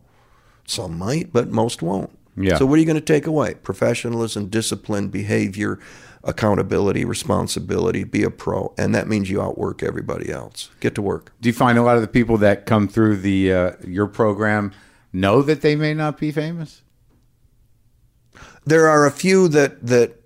[0.66, 2.18] Some might, but most won't.
[2.36, 2.56] Yeah.
[2.56, 3.54] So what are you going to take away?
[3.54, 5.78] Professionalism, discipline, behavior,
[6.24, 8.74] accountability, responsibility, be a pro.
[8.76, 10.70] And that means you outwork everybody else.
[10.80, 11.32] Get to work.
[11.40, 14.72] Do you find a lot of the people that come through the uh, your program
[15.12, 16.82] know that they may not be famous?
[18.64, 20.17] There are a few that that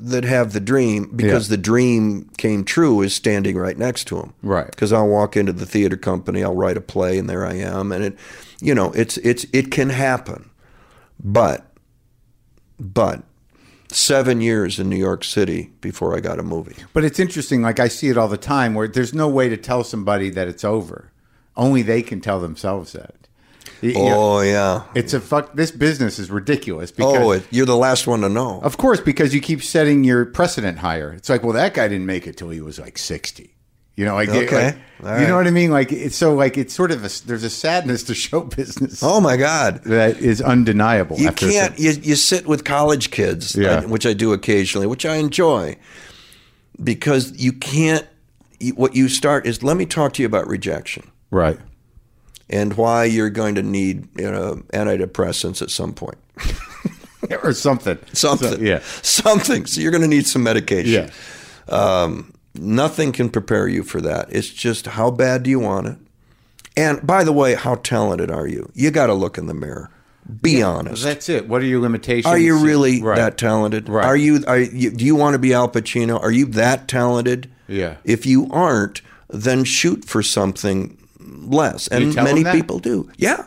[0.00, 1.56] that have the dream because Yeah.
[1.56, 4.32] the dream came true is standing right next to them.
[4.42, 4.70] Right.
[4.70, 7.92] Because I'll walk into the theater company, I'll write a play, and there I am,
[7.92, 8.16] and it,
[8.60, 10.50] you know, it's it's it can happen,
[11.22, 11.66] but
[12.78, 13.22] but
[13.92, 16.76] seven years in New York City before I got a movie.
[16.92, 17.62] But it's interesting.
[17.62, 20.48] Like I see it all the time, where there's no way to tell somebody that
[20.48, 21.10] it's over.
[21.56, 23.14] Only they can tell themselves that.
[23.82, 24.82] You- you know, Oh yeah.
[24.94, 25.54] it's a fuck.
[25.54, 26.90] This business is ridiculous.
[26.92, 28.60] Because, Oh, it, you're the last one to know.
[28.62, 31.12] of course, because you keep setting your precedent higher.
[31.12, 33.54] It's like, well, that guy didn't make it till he was like sixty.
[33.96, 34.76] You know, like, Okay.
[35.02, 35.70] like- All you know what I mean?
[35.70, 39.20] Like it's so like it's sort of a, there's a sadness to show business Oh
[39.20, 39.82] my God.
[39.84, 41.18] that is undeniable.
[41.18, 41.78] You can't.
[41.78, 43.84] You, you sit with college kids, Yeah.
[43.84, 45.76] which I do occasionally, which I enjoy,
[46.82, 48.06] because you can't.
[48.74, 51.58] What you start is let me talk to you about rejection right.
[52.50, 56.18] And why you're going to need you know antidepressants at some point.
[57.42, 57.98] or something.
[58.12, 58.52] Something.
[58.52, 58.80] So- yeah.
[59.02, 59.66] Something.
[59.66, 61.10] So you're going to need some medication.
[61.68, 61.74] Yeah.
[61.74, 64.28] Um, nothing can prepare you for that.
[64.30, 65.96] It's just how bad do you want it?
[66.76, 68.70] And by the way, how talented are you?
[68.74, 69.90] You got to look in the mirror.
[70.42, 71.02] Be honest.
[71.02, 71.48] That's it.
[71.48, 72.26] What are your limitations?
[72.26, 73.16] Are you really Right.
[73.16, 73.88] that talented?
[73.88, 74.04] Right.
[74.04, 74.44] Are you?
[74.46, 74.90] Are you?
[74.90, 76.20] Do you want to be Al Pacino?
[76.22, 77.50] Are you that talented?
[77.66, 77.96] Yeah.
[78.04, 80.96] If you aren't, then shoot for something
[81.30, 81.88] less.
[81.88, 83.10] And many people do.
[83.16, 83.46] Yeah.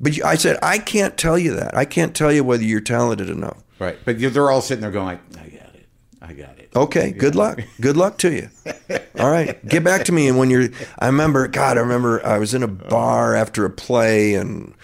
[0.00, 1.76] But I said I can't tell you that.
[1.76, 3.62] I can't tell you whether you're talented enough.
[3.78, 3.98] Right.
[4.04, 5.88] But they're all sitting there going I got it.
[6.20, 6.64] I got it.
[6.76, 7.60] Okay, good luck.
[7.80, 8.48] Good luck to you.
[9.20, 10.26] All right, get back to me.
[10.26, 10.68] And when you're,
[10.98, 14.74] I remember, God, I remember I was in a bar after a play, and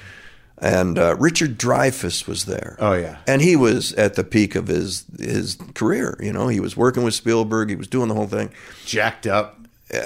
[0.58, 2.76] and uh, Richard Dreyfuss was there.
[2.78, 3.18] Oh, yeah.
[3.26, 6.16] and he was at the peak of his his career.
[6.20, 7.70] You know, he was working with Spielberg.
[7.70, 8.52] He was doing the whole thing.
[8.84, 9.59] Jacked up.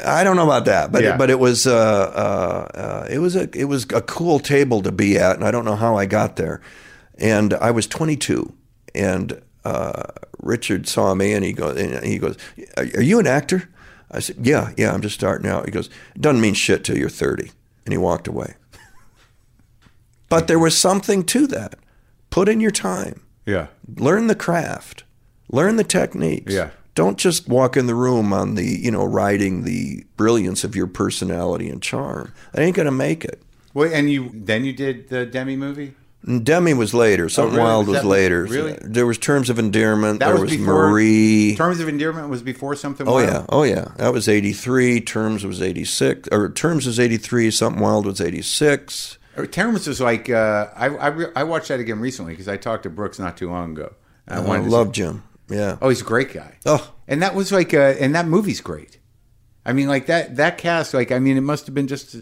[0.06, 1.16] I don't know about that, but Yeah.
[1.16, 4.90] but it was uh, uh, uh, it was a it was a cool table to
[4.92, 6.60] be at, and I don't know how I got there.
[7.18, 8.52] And I was 22,
[8.94, 10.04] and uh,
[10.40, 12.36] Richard saw me, and he goes, and he goes,
[12.76, 13.68] "Are are you an actor?"
[14.10, 17.08] I said, "Yeah, yeah, I'm just starting out." He goes, "Doesn't mean shit till you're
[17.10, 17.50] 30,"
[17.84, 18.54] and he walked away.
[20.28, 21.74] But there was something to that.
[22.30, 23.66] Put in your time Yeah.
[23.96, 25.04] learn the craft
[25.52, 26.70] learn the techniques Yeah.
[26.94, 30.86] Don't just walk in the room on the you know riding the brilliance of your
[30.86, 33.42] personality and charm that ain't gonna make it
[33.74, 35.94] Well, and you then you did the Demme movie.
[36.42, 37.68] Demme was later something Oh, really?
[37.68, 38.78] wild Was was, later really?
[38.80, 42.74] there was terms of endearment That there was was, marie Terms of Endearment was before
[42.76, 43.06] something.
[43.06, 43.28] Oh Wild?
[43.28, 43.88] yeah, oh yeah.
[43.96, 45.00] That was eighty three.
[45.02, 47.50] Terms was eighty six, or Terms was eighty three.
[47.50, 49.18] Something Wild was eighty six.
[49.36, 52.56] Uh, Terms was like uh, I I, re- I watched that again recently because I
[52.56, 53.92] talked to Brooks not too long ago.
[54.26, 55.24] I I wanted to love Jim.
[55.48, 55.76] Yeah.
[55.82, 56.56] Oh, he's a great guy.
[56.66, 58.98] Oh, And that was like, uh, and that movie's great.
[59.66, 60.92] I mean, like that that cast.
[60.92, 62.18] Like, I mean, it must have been just uh,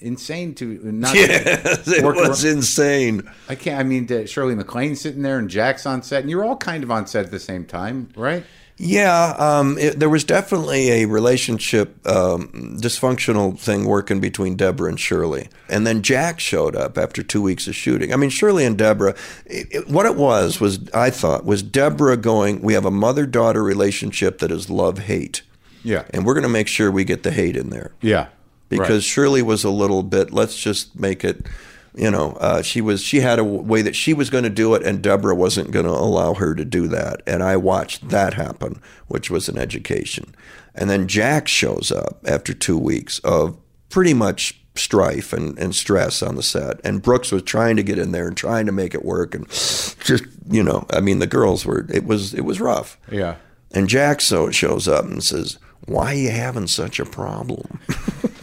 [0.00, 1.14] insane to not.
[1.16, 3.22] Yeah, it Work was around- insane.
[3.48, 3.80] I can't.
[3.80, 6.90] I mean, Shirley MacLaine sitting there and Jack's on set, and you're all kind of
[6.90, 8.44] on set at the same time, right?
[8.78, 14.98] Yeah, um, it, there was definitely a relationship um, dysfunctional thing working between Debra and
[14.98, 18.12] Shirley, and then Jack showed up after two weeks of shooting.
[18.12, 19.14] I mean, Shirley and Debra,
[19.46, 22.60] it, it- what it was was I thought was Debra going.
[22.62, 25.42] We have a mother daughter relationship that is love hate,
[25.84, 26.04] Yeah.
[26.10, 28.28] and we're going to make sure we get the hate in there Yeah.
[28.68, 30.32] because Shirley was a little bit.
[30.32, 31.46] Let's just make it.
[31.94, 33.02] You know, uh, she was.
[33.02, 35.84] She had a way that she was going to do it, and Debra wasn't going
[35.84, 37.22] to allow her to do that.
[37.26, 40.34] And I watched that happen, which was an education.
[40.74, 43.58] And then Jack shows up after two weeks of
[43.90, 46.80] pretty much strife and, and stress on the set.
[46.82, 49.46] And Brooks was trying to get in there and trying to make it work, and
[49.48, 52.98] just you know, I mean, the girls were it was it was rough.
[53.10, 53.36] Yeah.
[53.70, 57.80] And Jack so shows up and says, "Why are you having such a problem?"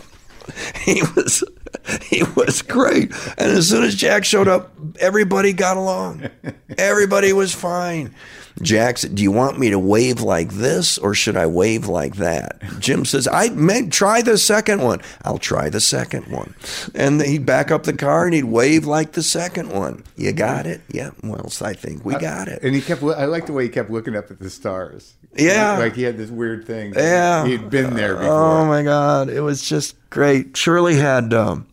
[0.82, 1.44] he was
[2.04, 3.12] he was great.
[3.38, 6.30] And as soon as Jack showed up, everybody got along.
[6.78, 8.14] Everybody was fine.
[8.62, 12.16] Jack said, "Do you want me to wave like this or should I wave like
[12.18, 15.02] that?" Jim says, "I may try the second one.
[15.24, 16.54] I'll try the second one."
[16.94, 20.04] And he'd back up the car and he'd wave like the second one.
[20.18, 20.82] You got it?
[20.90, 21.12] Yeah.
[21.24, 22.62] Well, I think we got it.
[22.62, 23.02] And he kept.
[23.04, 25.14] I like the way he kept looking up at the stars.
[25.38, 25.78] Yeah.
[25.78, 26.94] Like he had this weird thing.
[26.96, 27.46] Yeah.
[27.46, 28.32] He'd been there before.
[28.32, 30.58] Oh my God, it was just great.
[30.58, 31.68] Shirley had um,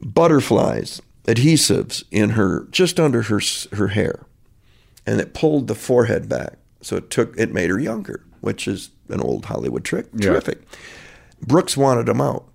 [0.00, 3.40] butterflies, adhesives in her, just under her
[3.72, 4.26] her hair,
[5.06, 8.90] and it pulled the forehead back, so it took it made her younger, which is
[9.08, 10.06] an old Hollywood trick.
[10.14, 10.30] Yeah.
[10.30, 10.62] Terrific.
[11.40, 12.46] Brooks wanted him out,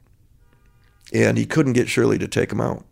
[1.13, 2.85] and he couldn't get Shirley to take him out.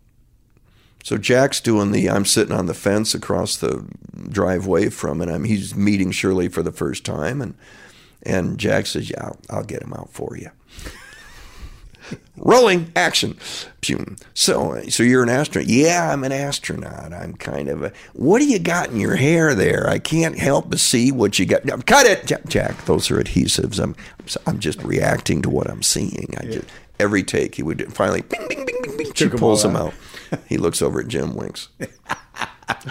[1.04, 3.86] So Jack's doing the I'm sitting on the fence across the
[4.30, 7.54] driveway from and I'm he's meeting Shirley for the first time and
[8.22, 10.50] and Jack says, "Yeah, I'll, I'll get him out for you."
[12.36, 13.38] Rolling action.
[13.80, 14.16] Pew.
[14.34, 15.68] So, so you're an astronaut?
[15.68, 17.12] Yeah, I'm an astronaut.
[17.12, 17.92] I'm kind of a.
[18.12, 19.88] What do you got in your hair there?
[19.88, 21.64] I can't help but see what you got.
[21.64, 22.46] No, cut it, Jack.
[22.46, 23.82] Jack those are adhesives.
[23.82, 23.94] I'm,
[24.46, 26.34] I'm just reacting to what I'm seeing.
[26.38, 29.12] I just every take he would do, finally, bing, bing, bing, bing, bing.
[29.14, 29.94] She pulls him out.
[30.32, 30.40] out.
[30.48, 31.68] He looks over at Jim, winks.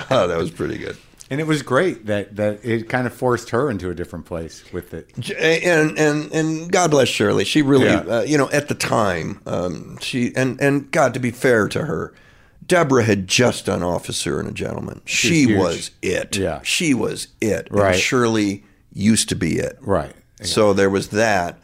[0.09, 0.97] oh, that was pretty good.
[1.30, 4.63] And it was great that that it kind of forced her into a different place
[4.74, 5.09] with it.
[5.39, 7.45] and and and God bless Shirley.
[7.45, 7.99] She really, Yeah.
[8.19, 11.86] uh, you know, at the time, um, she and and God to be fair to
[11.86, 12.13] her,
[12.67, 15.01] Debra had just done Officer and a Gentleman.
[15.05, 16.36] She was it.
[16.38, 16.59] Yeah.
[16.63, 17.67] she was it.
[17.69, 17.95] And Right.
[17.99, 18.63] Shirley
[18.93, 19.78] used to be it.
[19.82, 20.13] Right.
[20.41, 21.57] So there was that,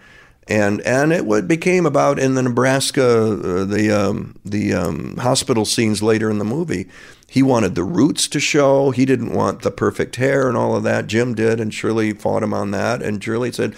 [0.48, 5.66] and and it what became about in the Nebraska uh, the um, the um, hospital
[5.66, 6.88] scenes later in the movie.
[7.30, 8.92] He wanted the roots to show.
[8.92, 11.08] He didn't want the perfect hair and all of that.
[11.08, 13.04] Jim did, and Shirley fought him on that.
[13.04, 13.76] And Shirley said,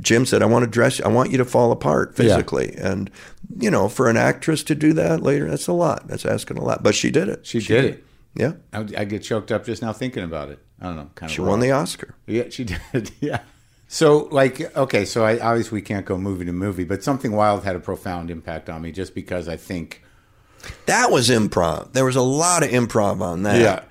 [0.00, 1.00] Jim said, "I want to dress.
[1.00, 3.10] I want you to fall apart physically." And
[3.58, 6.06] you know, for an actress to do that later, that's a lot.
[6.06, 6.82] That's asking a lot.
[6.82, 7.46] But she did it.
[7.46, 8.04] She, did it.
[8.34, 10.58] Yeah, I, I get choked up just now thinking about it.
[10.80, 11.10] I don't know.
[11.14, 11.34] Kind of.
[11.34, 12.14] she won the Oscar.
[12.26, 13.10] Yeah, she did.
[13.20, 13.40] Yeah.
[13.88, 17.64] So, like, okay, so I obviously we can't go movie to movie, but something wild
[17.64, 20.02] had a profound impact on me just because I think.
[20.86, 21.92] That was improv.
[21.92, 23.60] There was a lot of improv on that.
[23.60, 23.82] Yeah.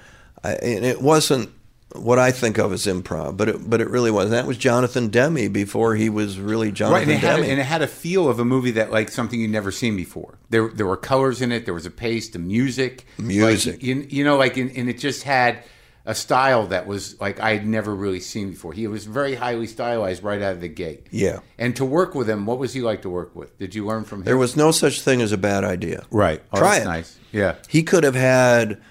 [0.43, 1.49] I, and it wasn't
[1.95, 4.31] what I think of as improv, but it, but it really was.
[4.31, 7.45] That was Jonathan Demme before he was really Right, Jonathan and it, had, Demme.
[7.51, 10.39] and it had a feel of a movie that like something you'd never seen before.
[10.49, 11.65] There, there were colors in it.
[11.65, 13.75] There was a pace, the music, Music.
[13.75, 15.63] Like, you, you know, like, and, and it just had
[16.05, 18.73] a style that was like I had never really seen before.
[18.73, 21.07] He was very highly stylized right out of the gate.
[21.11, 21.39] Yeah.
[21.57, 23.57] And to work with him, what was he like to work with?
[23.57, 24.25] Did you learn from him?
[24.25, 26.05] there was no such thing as a bad idea.
[26.11, 26.41] right.
[26.51, 26.87] Oh, Try that's it.
[26.89, 27.19] Nice.
[27.31, 27.55] Yeah.
[27.69, 28.81] He could have had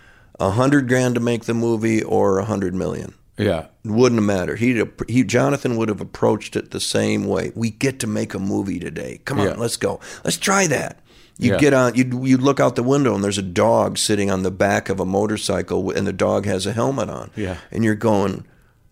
[0.40, 3.14] a hundred grand to make the movie or a hundred million.
[3.38, 3.66] Yeah.
[3.84, 4.58] It wouldn't have mattered.
[4.60, 7.50] He, he Jonathan would have approached it the same way.
[7.54, 9.20] We get to make a movie today.
[9.24, 9.54] Come on, Yeah.
[9.54, 10.00] let's go.
[10.24, 11.00] Let's try that.
[11.42, 11.58] You Yeah.
[11.58, 11.94] get on.
[11.94, 15.00] You you look out the window and there's a dog sitting on the back of
[15.00, 17.30] a motorcycle, and the dog has a helmet on.
[17.36, 17.56] Yeah.
[17.70, 18.44] and you're going,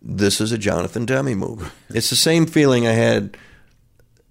[0.02, 3.36] "This is a Jonathan Demme movie." it's the same feeling I had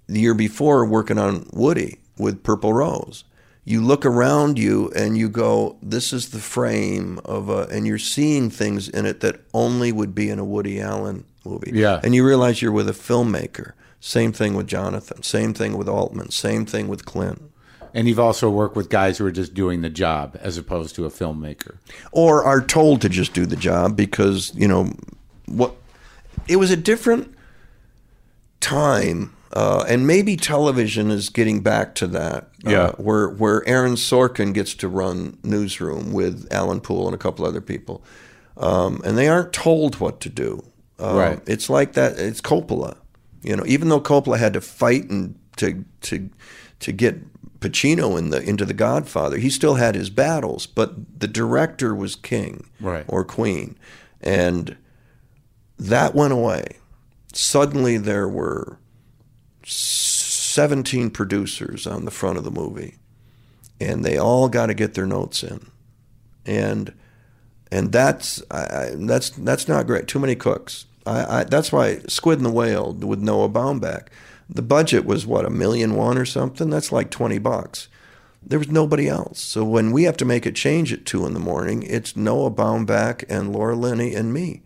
[0.07, 3.23] the year before working on Woody with Purple Rose.
[3.65, 7.99] You look around you and you go, "This is the frame of a," and you're
[7.99, 11.71] seeing things in it that only would be in a Woody Allen movie.
[11.73, 11.99] Yeah.
[12.03, 13.71] and you realize you're with a filmmaker.
[14.01, 15.23] Same thing with Jonathan.
[15.23, 16.31] Same thing with Altman.
[16.31, 17.41] Same thing with Clint.
[17.93, 21.05] And you've also worked with guys who are just doing the job as opposed to
[21.05, 21.77] a filmmaker.
[22.11, 24.93] or are told to just do the job because you know
[25.47, 25.73] what
[26.47, 27.33] it was a different
[28.59, 32.91] time uh, and maybe television is getting back to that uh, Yeah.
[32.97, 37.61] where where Aaron Sorkin gets to run newsroom with Alan Poul and a couple other
[37.61, 38.03] people
[38.57, 40.63] um, and they aren't told what to do
[40.99, 41.39] Um, Right.
[41.47, 42.97] it's like that it's Coppola
[43.41, 46.29] you know even though Coppola had to fight and to to
[46.81, 47.17] to get
[47.59, 49.37] Pacino in the into the Godfather.
[49.37, 53.05] He still had his battles, but the director was king Right.
[53.07, 53.77] or queen,
[54.21, 54.77] and
[55.77, 56.77] that went away.
[57.33, 58.79] Suddenly, there were
[59.65, 62.95] seventeen producers on the front of the movie,
[63.79, 65.67] and they all got to get their notes in,
[66.45, 66.93] and
[67.71, 70.07] and that's I, that's that's not great.
[70.07, 70.85] Too many cooks.
[71.05, 74.07] I, I, that's why Squid and the Whale with Noah Baumbach,
[74.49, 76.69] the budget was what a million one or something.
[76.69, 77.87] That's like twenty bucks.
[78.41, 79.39] There was nobody else.
[79.41, 82.51] So when we have to make a change at two in the morning, it's Noah
[82.51, 84.63] Baumbach and Laura Linney and me.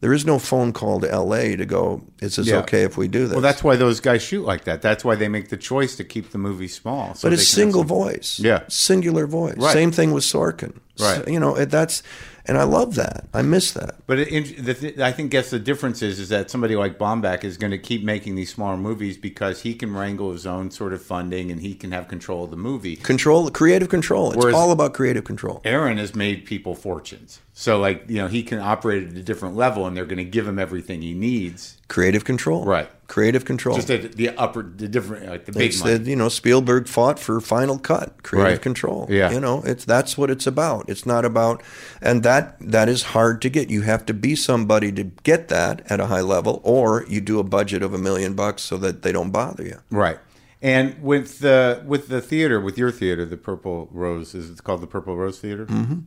[0.00, 1.56] There is no phone call to L.A.
[1.56, 2.02] to go.
[2.22, 2.60] Is this Yeah.
[2.60, 3.32] okay if we do this?
[3.34, 4.80] Well, that's why those guys shoot like that.
[4.80, 7.14] That's why they make the choice to keep the movie small.
[7.14, 8.40] So but it's they can have single voice.
[8.40, 8.62] Yeah.
[8.68, 9.58] singular voice.
[9.58, 9.74] Right.
[9.74, 10.78] Same thing with Sorkin.
[10.98, 11.22] Right.
[11.22, 12.02] So, you know, it, that's
[12.50, 13.28] and I love that.
[13.32, 13.94] I miss that.
[14.08, 17.44] But it, the th- I think guess the difference is is that somebody like Baumbach
[17.44, 20.92] is going to keep making these smaller movies because he can wrangle his own sort
[20.92, 22.96] of funding and he can have control of the movie.
[22.96, 24.32] Control, creative control.
[24.32, 25.60] It's Whereas- all about creative control.
[25.64, 27.38] Aaron has made people fortunes.
[27.52, 30.24] So like you know he can operate at a different level and they're going to
[30.24, 31.76] give him everything he needs.
[31.90, 32.64] Creative control.
[32.64, 32.88] Right.
[33.08, 33.74] Creative control.
[33.74, 37.18] Just at the upper, the different, like the big It's that, you know Spielberg fought
[37.18, 38.62] for Final Cut, creative Right.
[38.62, 39.08] control.
[39.10, 39.32] Yeah.
[39.32, 40.88] you know it's that's what it's about.
[40.88, 41.64] It's not about,
[42.00, 43.70] and that that is hard to get.
[43.70, 47.40] You have to be somebody to get that at a high level, or you do
[47.40, 49.80] a budget of a million bucks so that they don't bother you.
[49.90, 50.20] Right.
[50.62, 54.80] And with the with the theater, with your theater, the Purple Rose is it called
[54.80, 55.66] the Purple Rose Theater?
[55.66, 56.00] Mm-hmm.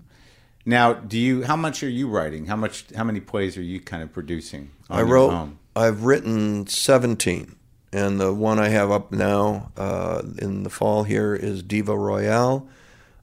[0.66, 1.44] Now, do you?
[1.44, 2.46] How much are you writing?
[2.46, 2.86] How much?
[2.96, 4.72] How many plays are you kind of producing?
[4.90, 5.50] On I your wrote.
[5.76, 7.56] I've written seventeen,
[7.92, 12.68] and the one I have up now uh, in the fall here is Diva Royale.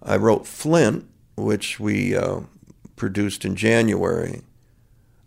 [0.03, 2.41] I wrote Flint, which we uh,
[2.97, 4.43] produced in January.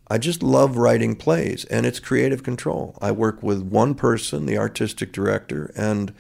[0.10, 2.98] I just love writing plays, and it's creative control.
[3.02, 6.14] I work with one person, the artistic director, and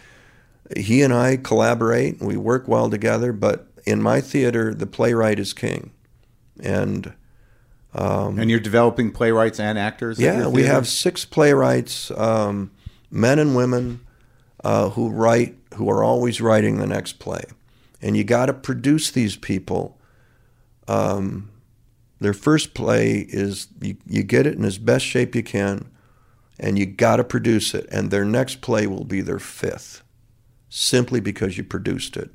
[0.78, 2.22] he and I collaborate.
[2.22, 5.92] We work well together, but in my theater, the playwright is king.
[6.62, 7.14] And
[8.40, 10.20] and you're developing playwrights and actors.
[10.20, 12.72] yeah, we have six playwrights, um,
[13.12, 14.02] men and women,
[14.64, 17.44] uh, who write, who are always writing the next play.
[18.02, 19.98] And you got to produce these people.
[20.88, 21.52] Um,
[22.20, 25.90] their first play is you, you get it in as best shape you can,
[26.60, 27.88] and you got to produce it.
[27.92, 30.04] And their next play will be their fifth,
[30.70, 32.32] simply because you produced it.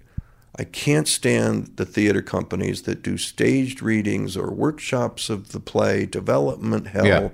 [0.58, 6.04] I can't stand the theater companies that do staged readings or workshops of the play,
[6.04, 7.28] development hell, Yeah.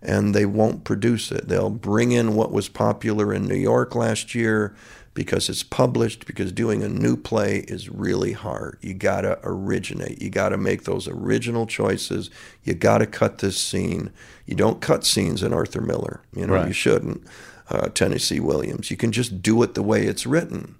[0.00, 1.48] and they won't produce it.
[1.48, 4.74] They'll bring in what was popular in New York last year
[5.12, 8.78] because it's published, because doing a new play is really hard.
[8.80, 10.22] You got to originate.
[10.22, 12.30] You got to make those original choices.
[12.62, 14.10] You got to cut this scene.
[14.46, 16.20] You don't cut scenes in Arthur Miller.
[16.32, 16.68] You know, Right.
[16.68, 17.22] you shouldn't.
[17.68, 18.90] Uh, Tennessee Williams.
[18.90, 20.76] You can just do it the way it's written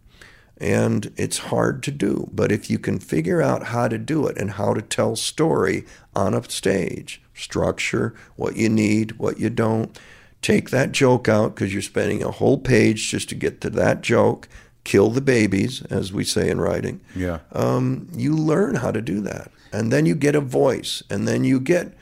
[0.61, 2.29] and it's hard to do.
[2.33, 5.85] But if you can figure out how to do it and how to tell story
[6.15, 9.99] on a stage, structure, what you need, what you don't,
[10.43, 14.03] take that joke out because you're spending a whole page just to get to that
[14.03, 14.49] joke,
[14.85, 17.01] kill the babies, as we say in writing.
[17.15, 17.41] Yeah.
[17.53, 21.45] Um, you learn how to do that, and then you get a voice, and then
[21.45, 21.95] you get.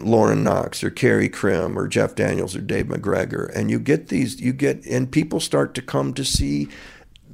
[0.00, 4.40] Lauren Knox or Carey Crim or Jeff Daniels or Dave MacGregor, and you get these,
[4.40, 6.68] you get, and people start to come to see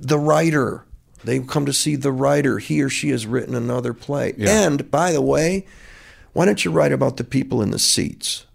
[0.03, 0.85] the writer.
[1.25, 2.59] They come to see the writer.
[2.59, 4.35] He or she has written another play.
[4.37, 4.67] Yeah.
[4.67, 5.67] And by the way,
[6.33, 8.47] why don't you write about the people in the seats?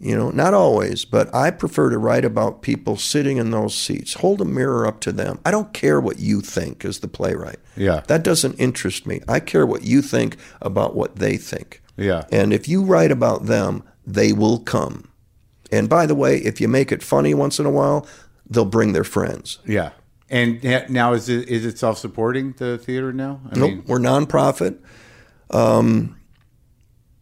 [0.00, 4.14] You know, not always, but I prefer to write about people sitting in those seats.
[4.14, 5.38] Hold a mirror up to them.
[5.46, 7.60] I don't care what you think as the playwright.
[7.76, 8.02] Yeah.
[8.08, 9.20] That doesn't interest me.
[9.28, 11.80] I care what you think about what they think.
[11.96, 12.24] Yeah.
[12.32, 15.08] And if you write about them, they will come.
[15.70, 18.04] And by the way, if you make it funny once in a while,
[18.50, 19.60] they'll bring their friends.
[19.64, 19.90] Yeah.
[20.32, 23.42] And now is it is it self supporting the theater now?
[23.52, 24.78] I Nope, we're nonprofit.
[25.50, 26.16] Um,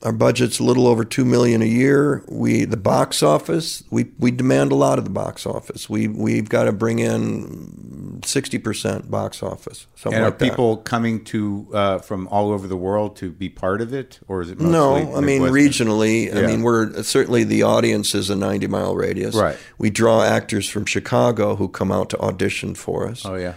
[0.03, 2.25] our budget's a little over two million a year.
[2.29, 5.91] We the box office we we demand a lot of the box office.
[5.91, 9.87] We we've got to bring in sixty percent box office.
[9.97, 10.51] Something and are like that.
[10.51, 14.41] people coming to uh, from all over the world to be part of it, or
[14.41, 16.35] is it mostly No, I mean regionally.
[16.35, 19.35] I mean, we're certainly the audience is a ninety mile radius.
[19.35, 19.59] Right.
[19.77, 23.27] We draw actors from Chicago who come out to audition for us.
[23.27, 23.55] Oh yeah,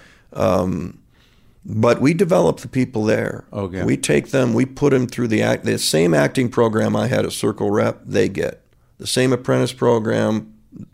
[1.66, 3.46] But we develop the people there.
[3.54, 3.84] Okay.
[3.84, 5.64] We take them, we put them through the act.
[5.64, 8.62] The same acting program I had at Circle Rep, they get.
[8.98, 10.54] The same apprentice program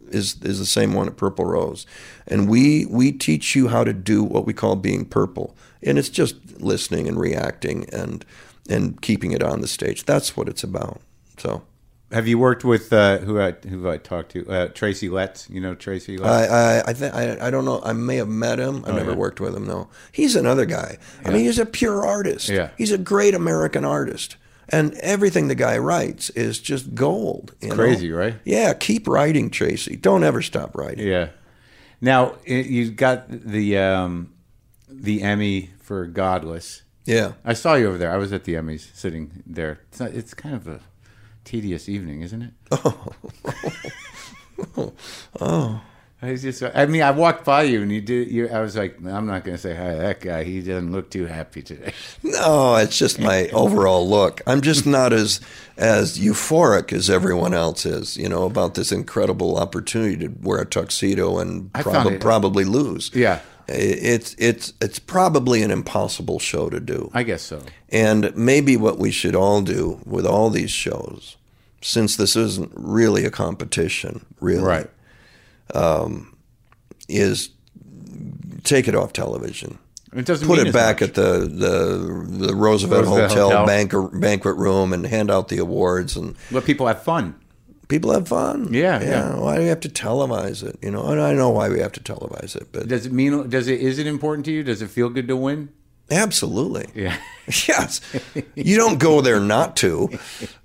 [0.09, 1.85] is is the same one at Purple Rose,
[2.27, 6.09] and we we teach you how to do what we call being purple, and it's
[6.09, 8.25] just listening and reacting and
[8.67, 10.05] and keeping it on the stage.
[10.05, 11.01] That's what it's about.
[11.37, 11.63] So.
[12.11, 15.49] Have you worked with uh, who I who I talked to uh, Tracy Letts?
[15.49, 16.51] You know Tracy Letts.
[16.51, 17.81] I I I, th- I I don't know.
[17.83, 18.83] I may have met him.
[18.85, 19.19] I've never Oh, yeah.
[19.19, 19.67] worked with him.
[19.67, 20.97] No, he's another guy.
[21.25, 22.49] I mean, he's a pure artist.
[22.49, 22.69] Yeah.
[22.77, 24.37] he's a great American artist,
[24.69, 27.53] and everything the guy writes is just gold.
[27.61, 27.75] you know?
[27.75, 28.35] crazy, right?
[28.43, 29.95] Yeah, keep writing, Tracy.
[29.95, 31.07] Don't ever stop writing.
[31.07, 31.29] Yeah.
[32.01, 34.33] Now you got the um,
[34.87, 36.83] the Emmy for Godless.
[37.05, 37.33] Yeah.
[37.43, 38.11] I saw you over there.
[38.11, 39.79] I was at the Emmys, sitting there.
[39.89, 40.79] It's, not, it's kind of a
[41.45, 42.53] tedious evening, isn't it?
[42.71, 43.13] Oh.
[44.77, 44.93] oh.
[45.39, 45.81] Oh.
[46.21, 48.75] I was just, I mean, I walked by you and you did, you, I was
[48.75, 50.43] like, I'm not going to say hi to that guy.
[50.43, 51.93] He doesn't look too happy today.
[52.23, 54.41] No, it's just my overall look.
[54.45, 55.39] I'm just not as
[55.77, 60.65] as euphoric as everyone else is, you know, about this incredible opportunity to wear a
[60.65, 63.11] tuxedo and I prob- it- probably lose.
[63.13, 63.39] Yeah.
[63.71, 67.11] It's it's it's probably an impossible show to do.
[67.13, 67.61] I guess so.
[67.89, 71.37] And maybe what we should all do with all these shows,
[71.81, 74.89] since this isn't really a competition, really, right,
[75.73, 76.35] um,
[77.07, 77.49] is
[78.63, 79.79] take it off television.
[80.11, 81.09] It doesn't Put it back much.
[81.09, 83.65] at the, the, the Roosevelt, Roosevelt Hotel, Hotel.
[83.67, 87.35] Banquet, banquet room and hand out the awards and Let people have fun.
[87.89, 88.69] People have fun.
[88.71, 89.35] Yeah, yeah.
[89.35, 90.77] Why do we have to televise it?
[90.81, 93.49] You know, and I know why we have to televise it, but Does it mean,
[93.49, 94.63] does it, is it important to you?
[94.63, 95.69] Does it feel good to win?
[96.11, 96.87] absolutely.
[96.95, 97.17] Yeah.
[97.67, 97.99] Yes,
[98.53, 100.07] you don't go there not to,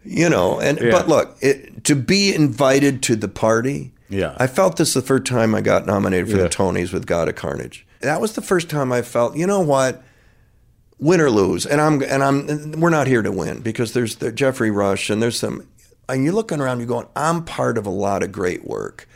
[0.05, 0.61] you know.
[0.61, 3.93] And but look, it, to be invited to the party.
[4.11, 4.35] Yeah.
[4.37, 6.43] I felt this the first time I got nominated for Yeah.
[6.43, 7.87] the Tonys with God of Carnage.
[8.01, 10.03] That was the first time I felt, you know what,
[10.99, 14.31] win or lose, and I'm and I'm we're not here to win because there's the
[14.31, 15.67] Geoffrey Rush and there's some,
[16.09, 19.09] and you're looking around, you're going, I'm part of a lot of great work.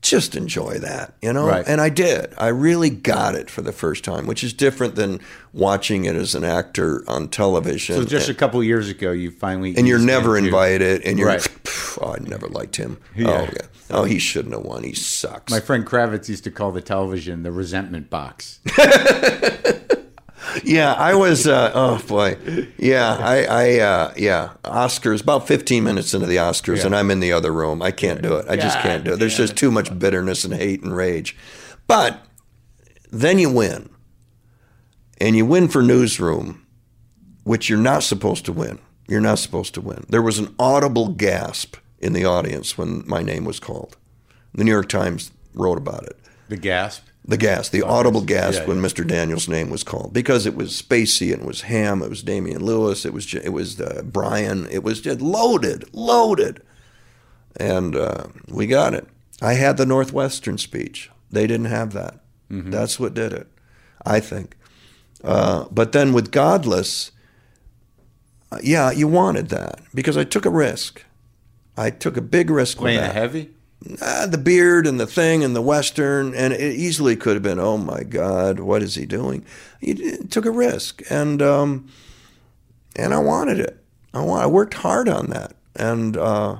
[0.00, 1.46] Just enjoy that, you know.
[1.46, 1.64] Right.
[1.64, 2.34] And I did.
[2.36, 5.20] I really got it for the first time, which is different than
[5.52, 7.94] watching it as an actor on television.
[7.94, 9.76] So just a and, couple years ago, you finally.
[9.76, 11.48] and you're never invited, and you're, Right.
[12.00, 12.98] Oh, I never liked him.
[13.14, 13.28] Yeah.
[13.28, 13.66] Oh, uh, yeah.
[13.90, 14.82] Oh, he shouldn't have won.
[14.82, 15.52] He sucks.
[15.52, 18.60] My friend Kravitz used to call the television the resentment box.
[20.64, 21.46] Yeah, I was.
[21.46, 22.36] Uh, oh boy,
[22.76, 25.22] yeah, I, I, uh, yeah, Oscars.
[25.22, 26.86] About 15 minutes into the Oscars, Yeah.
[26.86, 27.80] and I'm in the other room.
[27.82, 28.46] I can't do it.
[28.48, 29.16] I just can't do it.
[29.18, 31.36] There's damn just too much bitterness and hate and rage.
[31.86, 32.24] But
[33.10, 33.88] then you win,
[35.20, 36.66] and you win for Newsroom,
[37.44, 38.78] which you're not supposed to win.
[39.08, 40.04] You're not supposed to win.
[40.08, 43.96] There was an audible gasp in the audience when my name was called.
[44.54, 46.18] The New York Times wrote about it.
[46.48, 47.04] The gasp.
[47.24, 49.06] The gas, the audible gasp Yeah, when Mr.
[49.06, 52.64] Daniels' name was called, because it was Spacey and it was Hamm, it was Damian
[52.64, 56.62] Lewis, it was it was uh, Bryan, it was just loaded, loaded,
[57.56, 59.06] and uh, we got it.
[59.40, 62.20] I had the Northwestern speech; they didn't have that.
[62.50, 63.46] That's what did it,
[64.04, 64.56] I think.
[65.24, 67.12] Uh, but then with Godless,
[68.50, 71.04] uh, yeah, you wanted that because I took a risk.
[71.76, 73.50] I took a big risk Playing with that heavy.
[74.00, 77.58] Ah, the beard and the thing and the western, and it easily could have been,
[77.60, 79.44] oh my God, what is he doing?
[79.80, 79.94] He
[80.28, 81.88] took a risk, and um,
[82.96, 83.78] and I wanted it.
[84.14, 86.58] I want, I worked hard on that, and uh,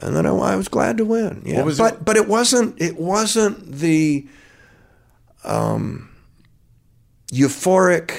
[0.00, 1.42] and then I, I was glad to win.
[1.44, 4.26] Yeah, but it- but it wasn't it wasn't the
[5.44, 6.08] um,
[7.32, 8.12] euphoric.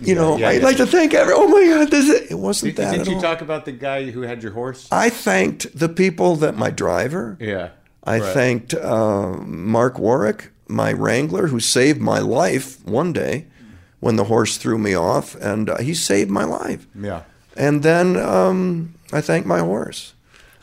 [0.00, 0.64] You know, yeah, I'd yeah.
[0.66, 1.32] like to thank every.
[1.34, 3.20] Oh my God, this is, it wasn't Did, that did you all.
[3.22, 4.86] talk about the guy who had your horse?
[4.92, 7.36] I thanked the people that my driver.
[7.40, 7.70] Yeah.
[8.04, 8.32] I Right.
[8.32, 13.46] thanked uh, Mark Warwick, my wrangler, who saved my life one day
[14.00, 16.86] when the horse threw me off, and uh, he saved my life.
[16.94, 17.22] Yeah.
[17.56, 20.14] And then um, I thanked my horse,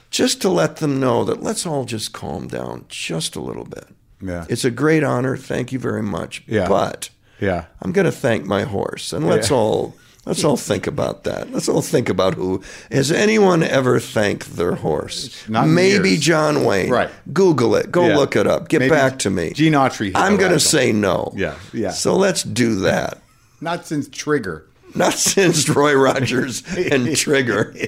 [0.10, 3.88] just to let them know that let's all just calm down just a little bit.
[4.22, 4.46] Yeah.
[4.48, 5.36] It's a great honor.
[5.36, 6.42] Thank you very much.
[6.48, 6.70] Yeah.
[6.70, 7.10] But
[7.40, 7.66] Yeah.
[7.82, 9.58] I'm going to thank my horse, and let's Yeah.
[9.58, 11.52] all let's all think about that.
[11.52, 12.62] Let's all think about who
[12.92, 15.30] has anyone ever thanked their horse?
[15.48, 16.22] Not Maybe years.
[16.22, 16.90] John Wayne.
[16.90, 17.10] Right.
[17.32, 17.92] Google it.
[17.92, 18.16] Go Yeah.
[18.18, 18.68] look it up.
[18.70, 19.52] Get Maybe back to me.
[19.54, 20.12] Gene Autry.
[20.16, 21.32] I'm going to last say no.
[21.36, 21.92] Yeah, yeah.
[21.92, 23.22] So let's do that.
[23.62, 24.66] not since Trigger.
[24.96, 27.76] Not since Roy Rogers and Trigger.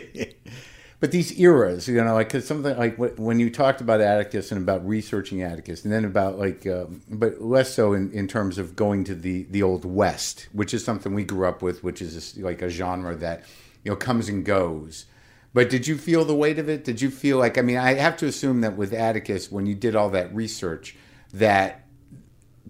[0.99, 4.59] But these eras, you know, like cause something like when you talked about Atticus and
[4.59, 8.75] about researching Atticus, and then about like, um, but less so in, in terms of
[8.75, 12.35] going to the the old West, which is something we grew up with, which is
[12.35, 13.43] a like a genre that
[13.83, 15.05] you know comes and goes.
[15.53, 16.83] But did you feel the weight of it?
[16.83, 17.59] Did you feel like?
[17.59, 20.95] I mean, I have to assume that with Atticus, when you did all that research,
[21.31, 21.85] that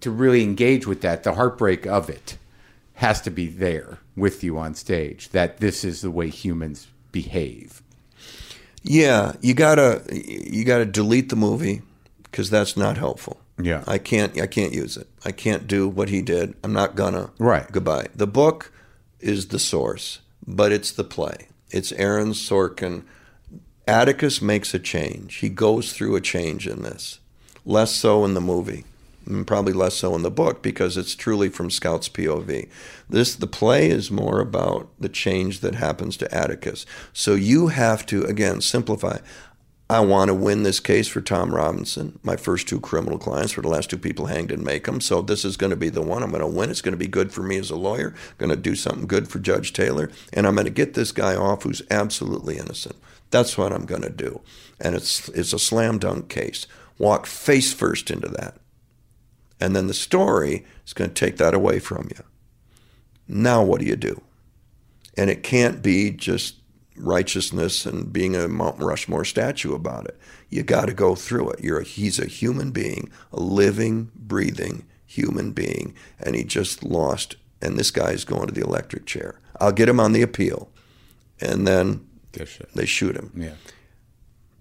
[0.00, 2.36] to really engage with that, the heartbreak of it
[2.94, 5.30] has to be there with you on stage.
[5.30, 7.82] That this is the way humans behave.
[8.82, 11.82] Yeah, you gotta you gotta delete the movie
[12.24, 13.40] because that's not helpful.
[13.60, 13.84] Yeah.
[13.86, 15.08] I can't I can't use it.
[15.24, 16.54] I can't do what he did.
[16.62, 17.30] I'm not gonna.
[17.38, 17.70] Right.
[17.70, 18.08] Goodbye.
[18.14, 18.72] The book
[19.20, 21.48] is the source, but it's the play.
[21.70, 23.04] It's Aaron Sorkin.
[23.86, 25.36] Atticus makes a change.
[25.36, 27.20] He goes through a change in this.
[27.64, 28.84] Less so in the movie.
[29.46, 32.68] Probably less so in the book because it's truly from Scout's POV.
[33.10, 36.86] This the play is more about the change that happens to Atticus.
[37.12, 39.18] So you have to again simplify.
[39.90, 42.18] I want to win this case for Tom Robinson.
[42.22, 45.02] My first two criminal clients were the last two people hanged in Maycomb.
[45.02, 46.22] So this is going to be the one.
[46.22, 46.68] I'm going to win.
[46.68, 48.08] It's going to be good for me as a lawyer.
[48.08, 50.10] I'm Going to do something good for Judge Taylor.
[50.34, 52.96] And I'm going to get this guy off who's absolutely innocent.
[53.30, 54.42] That's what I'm going to do.
[54.78, 56.66] And it's, it's a slam dunk case.
[56.98, 58.58] walk face first into that.
[59.60, 62.24] And then the story is going to take that away from you.
[63.26, 64.22] Now, what do you do?
[65.16, 66.56] And it can't be just
[66.96, 70.18] righteousness and being a Mount Rushmore statue about it.
[70.48, 71.60] You got to go through it.
[71.60, 77.36] You're a, he's a human being, a living, breathing human being, and he just lost.
[77.60, 79.40] And this guy's going to the electric chair.
[79.60, 80.70] I'll get him on the appeal,
[81.40, 82.06] and then
[82.74, 83.32] they shoot him.
[83.34, 83.54] Yeah.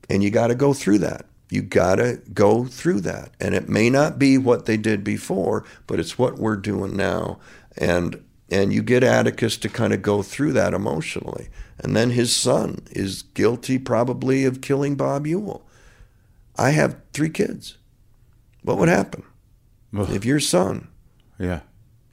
[0.09, 1.25] And you got to go through that.
[1.49, 3.31] You got to go through that.
[3.39, 7.39] And it may not be what they did before, but it's what we're doing now.
[7.77, 11.49] And and you get Atticus to kind of go through that emotionally.
[11.79, 15.65] And then his son is guilty probably of killing Bob Ewell.
[16.57, 17.77] I have three kids.
[18.63, 19.23] What would happen
[19.97, 20.09] Ugh.
[20.11, 20.87] if your son
[21.37, 21.59] Yeah.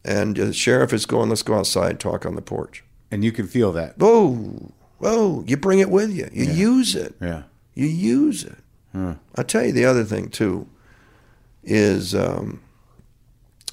[0.05, 2.85] and the sheriff is going, let's go outside, talk on the porch?
[3.12, 3.97] And you can feel that.
[3.97, 6.28] Whoa, whoa, you bring it with you.
[6.32, 7.15] You use it.
[7.20, 7.44] Yeah.
[7.74, 8.56] You use it.
[8.94, 9.14] Huh.
[9.34, 10.68] I'll tell you the other thing too
[11.62, 12.60] is um,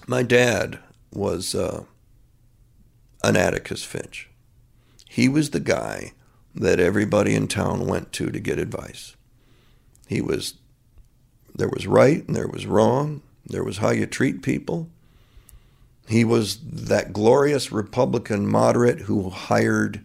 [0.08, 0.80] my dad
[1.14, 1.84] was uh,
[3.24, 4.30] an Atticus Finch.
[5.08, 6.14] He was the guy
[6.56, 9.16] that everybody in town went to to get advice.
[10.08, 10.56] He was
[11.54, 13.22] there was right and there was wrong.
[13.46, 14.90] There was how you treat people.
[16.08, 20.04] He was that glorious Republican moderate who hired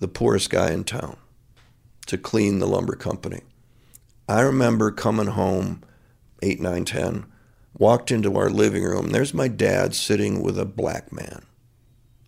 [0.00, 1.16] the poorest guy in town
[2.06, 3.42] to clean the lumber company.
[4.30, 5.82] I remember coming home,
[6.40, 7.26] 8, 9, 10,
[7.76, 9.10] walked into our living room.
[9.10, 11.42] There's my dad sitting with a black man,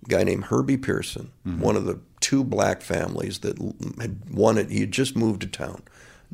[0.05, 1.61] a guy named Herbie Pearson, mm-hmm.
[1.61, 3.57] one of the two black families that
[4.01, 4.69] had won it.
[4.69, 5.85] He had just moved to town.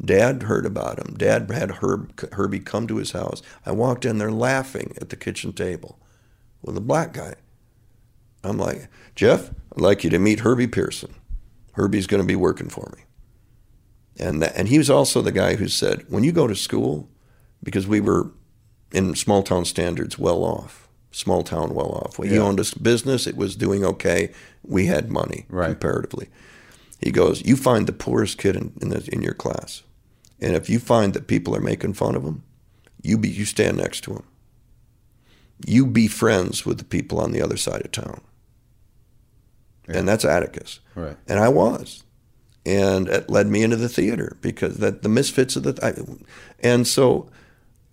[0.03, 1.15] Dad heard about him.
[1.19, 3.43] Dad had Herb, Herbie come to his house.
[3.67, 5.99] I walked in there laughing at the kitchen table
[6.63, 7.35] with a black guy.
[8.43, 11.15] I'm like, Jeff, I'd like you to meet Herbie Pearson.
[11.75, 13.03] Herbie's going to be working for me.
[14.19, 17.09] And that, and he was also the guy who said, when you go to school,
[17.63, 18.31] because we were
[18.93, 22.17] in small town standards well off, small town well off.
[22.23, 22.41] He Yeah.
[22.41, 24.33] owned a business, it was doing okay.
[24.65, 25.69] We had money Right.
[25.71, 26.29] comparatively.
[27.01, 29.83] He goes, you find the poorest kid in in, the, in your class,
[30.41, 32.43] and if you find that people are making fun of him,
[33.03, 34.25] you be you stand next to him.
[35.67, 38.21] You be friends with the people on the other side of town.
[39.89, 39.99] Yeah.
[39.99, 40.81] And that's Atticus.
[40.95, 41.17] Right.
[41.29, 42.03] And I was.
[42.67, 45.95] And it led me into the theater because that the misfits of the I,
[46.61, 47.31] and so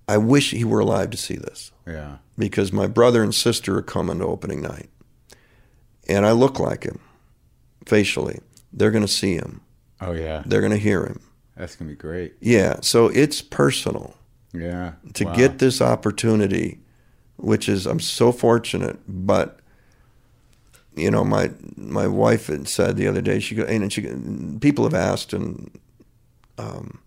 [0.07, 2.17] I wish he were alive to see this Yeah.
[2.37, 4.89] because my brother and sister are coming to opening night.
[6.07, 6.99] And I look like him
[7.85, 8.39] facially.
[8.73, 9.61] They're going to see him.
[10.01, 10.43] Oh yeah.
[10.45, 11.21] They're going to hear him.
[11.55, 12.33] That's gonna be great.
[12.41, 14.15] Yeah, so it's personal
[14.53, 14.93] Yeah.
[15.13, 15.35] to Wow.
[15.35, 16.79] get this opportunity,
[17.37, 18.99] which is I'm so fortunate.
[19.07, 19.61] But
[20.95, 24.01] you know, my my wife had said the other day, she go, and she
[24.59, 25.69] people have asked, and
[26.57, 26.99] um,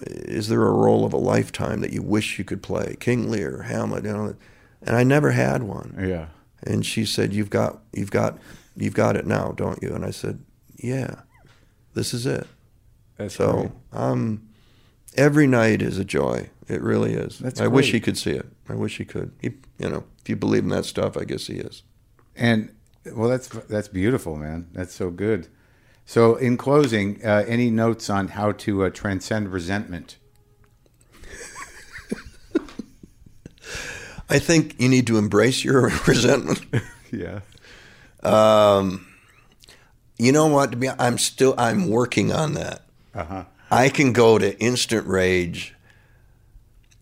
[0.00, 3.62] is there a role of a lifetime that you wish you could play, King Lear,
[3.62, 4.36] Hamlet, you know?
[4.82, 5.96] And I never had one.
[5.98, 6.26] Yeah.
[6.62, 8.38] And she said, "You've got, you've got,
[8.76, 10.40] you've got it now, don't you?" And I said,
[10.76, 11.16] "Yeah,
[11.94, 12.46] this is it."
[13.16, 13.70] That's So great.
[13.92, 14.48] um,
[15.16, 16.50] every night is a joy.
[16.68, 17.38] It really is.
[17.38, 18.46] That's I wish he could see it.
[18.68, 19.32] I wish he could.
[19.40, 21.82] He, you know, if you believe in that stuff, I guess he is.
[22.34, 22.70] And
[23.14, 24.68] well, that's that's beautiful, man.
[24.72, 25.48] That's so good.
[26.04, 30.16] So, in closing, uh, any notes on how to uh, transcend resentment?
[34.28, 36.60] I think you need to embrace your resentment.
[37.12, 37.40] Yeah.
[38.24, 39.06] Um,
[40.18, 40.72] You know what?
[40.72, 41.54] To be, I'm still.
[41.56, 42.82] I'm working on that.
[43.14, 43.44] Uh huh.
[43.70, 45.72] I can go to instant rage,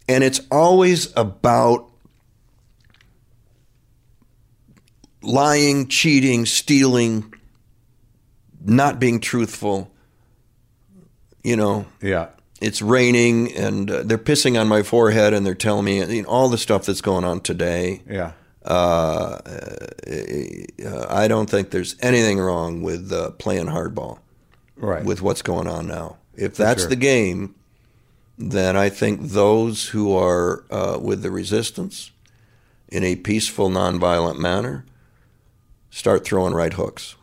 [0.06, 1.89] and it's always about
[5.24, 7.32] lying, cheating, stealing,
[8.64, 9.90] not being truthful.
[11.42, 12.28] You know, Yeah.
[12.60, 16.28] it's raining and uh, they're pissing on my forehead and they're telling me you know,
[16.28, 18.02] all the stuff that's going on today.
[18.09, 18.32] Yeah.
[18.64, 24.18] Uh, uh, I don't think there's anything wrong with uh, playing hardball
[24.76, 25.05] Right.
[25.05, 26.16] with what's going on now.
[26.34, 26.88] If that's sure.
[26.90, 27.55] the game,
[28.38, 32.10] then I think those who are uh, with the resistance
[32.88, 34.84] in a peaceful, nonviolent manner
[35.94, 37.16] start throwing right hooks.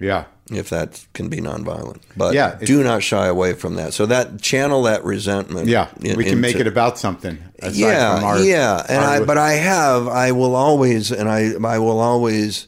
[0.00, 0.24] yeah.
[0.50, 3.94] If that can be nonviolent, but Yeah, do not shy away from that.
[3.94, 5.68] So that channel that resentment.
[5.68, 5.88] Yeah.
[6.02, 7.38] in- we can make it about something.
[7.72, 11.78] yeah, from our- yeah, and I, but I have, I will always, and I, I
[11.78, 12.66] will always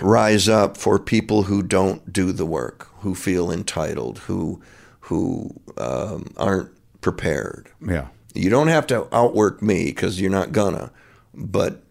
[0.00, 4.60] rise up for people who don't do the work, who feel entitled, who,
[5.00, 7.68] who um, aren't prepared.
[7.84, 8.06] yeah.
[8.36, 10.90] You don't have to outwork me because you're not gonna,
[11.32, 11.83] but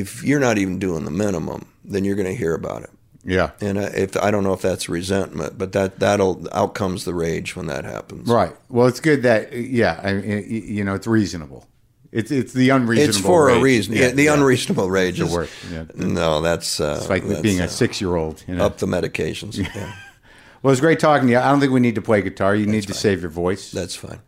[0.00, 2.90] if you're not even doing the minimum, then you're going to hear about it.
[3.24, 3.50] Yeah.
[3.60, 7.14] And uh, if I don't know if that's resentment, but that that'll out comes the
[7.14, 8.28] rage when that happens.
[8.28, 8.54] Right.
[8.68, 11.66] Well, it's good that yeah, I mean, you know, it's reasonable.
[12.12, 13.08] It's it's the unreasonable.
[13.08, 13.58] It's for rage.
[13.58, 13.94] a reason.
[13.94, 14.34] Yeah, the yeah.
[14.34, 15.84] unreasonable rage is worst, yeah.
[15.96, 18.44] No, that's uh, It's like that's, being uh, a six-year-old.
[18.46, 18.64] You know?
[18.64, 19.56] up the medications.
[19.56, 19.92] Yeah,
[20.62, 21.38] Well, it's great talking to you.
[21.38, 22.54] I don't think we need to play guitar.
[22.54, 23.70] You need to save your voice.
[23.70, 24.20] that's fine.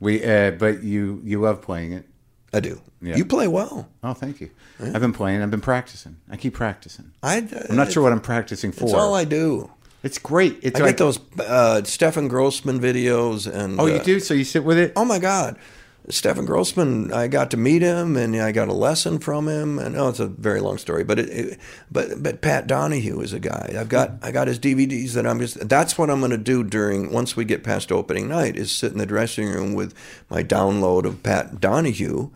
[0.00, 2.06] We, uh, but you you love playing it.
[2.56, 2.80] I do.
[3.02, 3.16] Yeah.
[3.16, 3.86] You play well.
[4.02, 4.50] Oh, thank you.
[4.80, 5.42] I've been playing.
[5.42, 6.16] I've been practicing.
[6.30, 7.12] I keep practicing.
[7.22, 8.84] I, I'm not sure what I'm practicing for.
[8.84, 9.70] It's all I do.
[10.02, 10.58] it's great.
[10.62, 13.78] It's I like get those uh, Stefan Grossman videos and.
[13.78, 14.20] Oh, you uh, do?
[14.20, 14.94] So you sit with it?
[14.96, 15.58] Oh my God,
[16.08, 17.12] Stefan Grossman!
[17.12, 19.78] I got to meet him, and I got a lesson from him.
[19.78, 21.58] And oh, it's a very long story, but it, it
[21.90, 23.74] but but Pat Donahue is a guy.
[23.78, 24.24] I've got hmm.
[24.24, 25.68] I got his DVDs that I'm just.
[25.68, 28.56] That's what I'm going to do during once we get past opening night.
[28.56, 29.94] Is sit in the dressing room with
[30.30, 32.30] my download of Pat Donahue.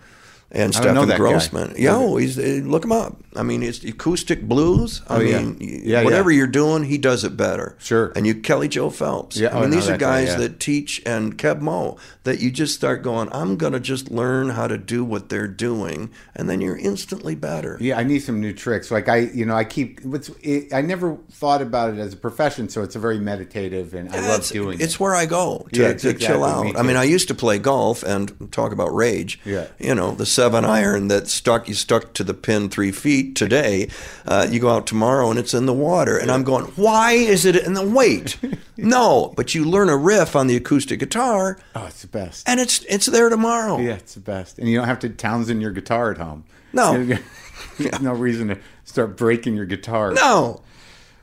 [0.52, 1.18] And I don't know Stefan that guy.
[1.18, 1.74] Grossman.
[1.78, 3.16] Yeah, oh, he's uh, look him up.
[3.36, 5.00] I mean, it's acoustic blues.
[5.08, 6.38] I Oh, mean, Yeah, whatever yeah.
[6.38, 7.76] you're doing, he does it better.
[7.78, 8.12] Sure.
[8.16, 9.36] And you, Kelly Joe Phelps.
[9.36, 10.36] Yeah, I oh, mean, know these are that guy, guys yeah.
[10.38, 14.50] that teach and Keb' Mo' that you just start going, I'm going to just learn
[14.50, 17.78] how to do what they're doing, and then you're instantly better.
[17.80, 18.90] Yeah, I need some new tricks.
[18.90, 20.00] Like I, you know, I keep.
[20.42, 24.08] It, I never thought about it as a profession, so it's a very meditative, and
[24.10, 25.00] I love doing it's it.
[25.00, 26.76] where I go to, Yeah, to exactly, chill out.
[26.76, 29.38] I mean, I used to play golf and talk about rage.
[29.44, 29.68] Yeah.
[29.78, 33.90] You know, the seven iron that stuck you stuck to the pin three feet today.
[34.26, 37.44] Uh, you go out tomorrow and it's in the water, and I'm going, why is
[37.44, 38.38] it in the weight?
[38.78, 42.48] no, but you learn a riff on the acoustic guitar, Oh, it's the best.
[42.48, 43.76] and it's it's there tomorrow.
[43.78, 46.44] Yeah, it's the best, and you don't have to Townshend your guitar at home.
[46.72, 47.04] No.
[47.78, 50.12] There's no reason to start breaking your guitar.
[50.14, 50.62] No.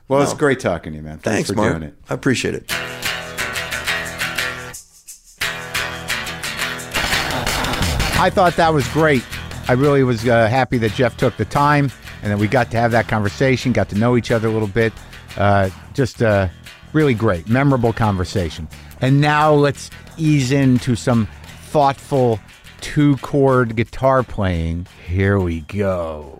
[0.06, 1.18] Well, it's great talking to you, man.
[1.18, 1.72] Thanks, Thanks, for Marc.
[1.72, 1.94] doing it.
[2.08, 2.72] I appreciate it.
[8.20, 9.24] I thought that was great.
[9.68, 12.76] I really was uh, happy that Jeff took the time and that we got to
[12.76, 14.92] have that conversation, got to know each other a little bit.
[15.36, 16.48] Uh, just uh,
[16.92, 18.66] really great, memorable conversation.
[19.00, 21.28] And now let's ease into some
[21.66, 22.40] thoughtful
[22.80, 24.88] two chord guitar playing.
[25.06, 26.37] Here we go.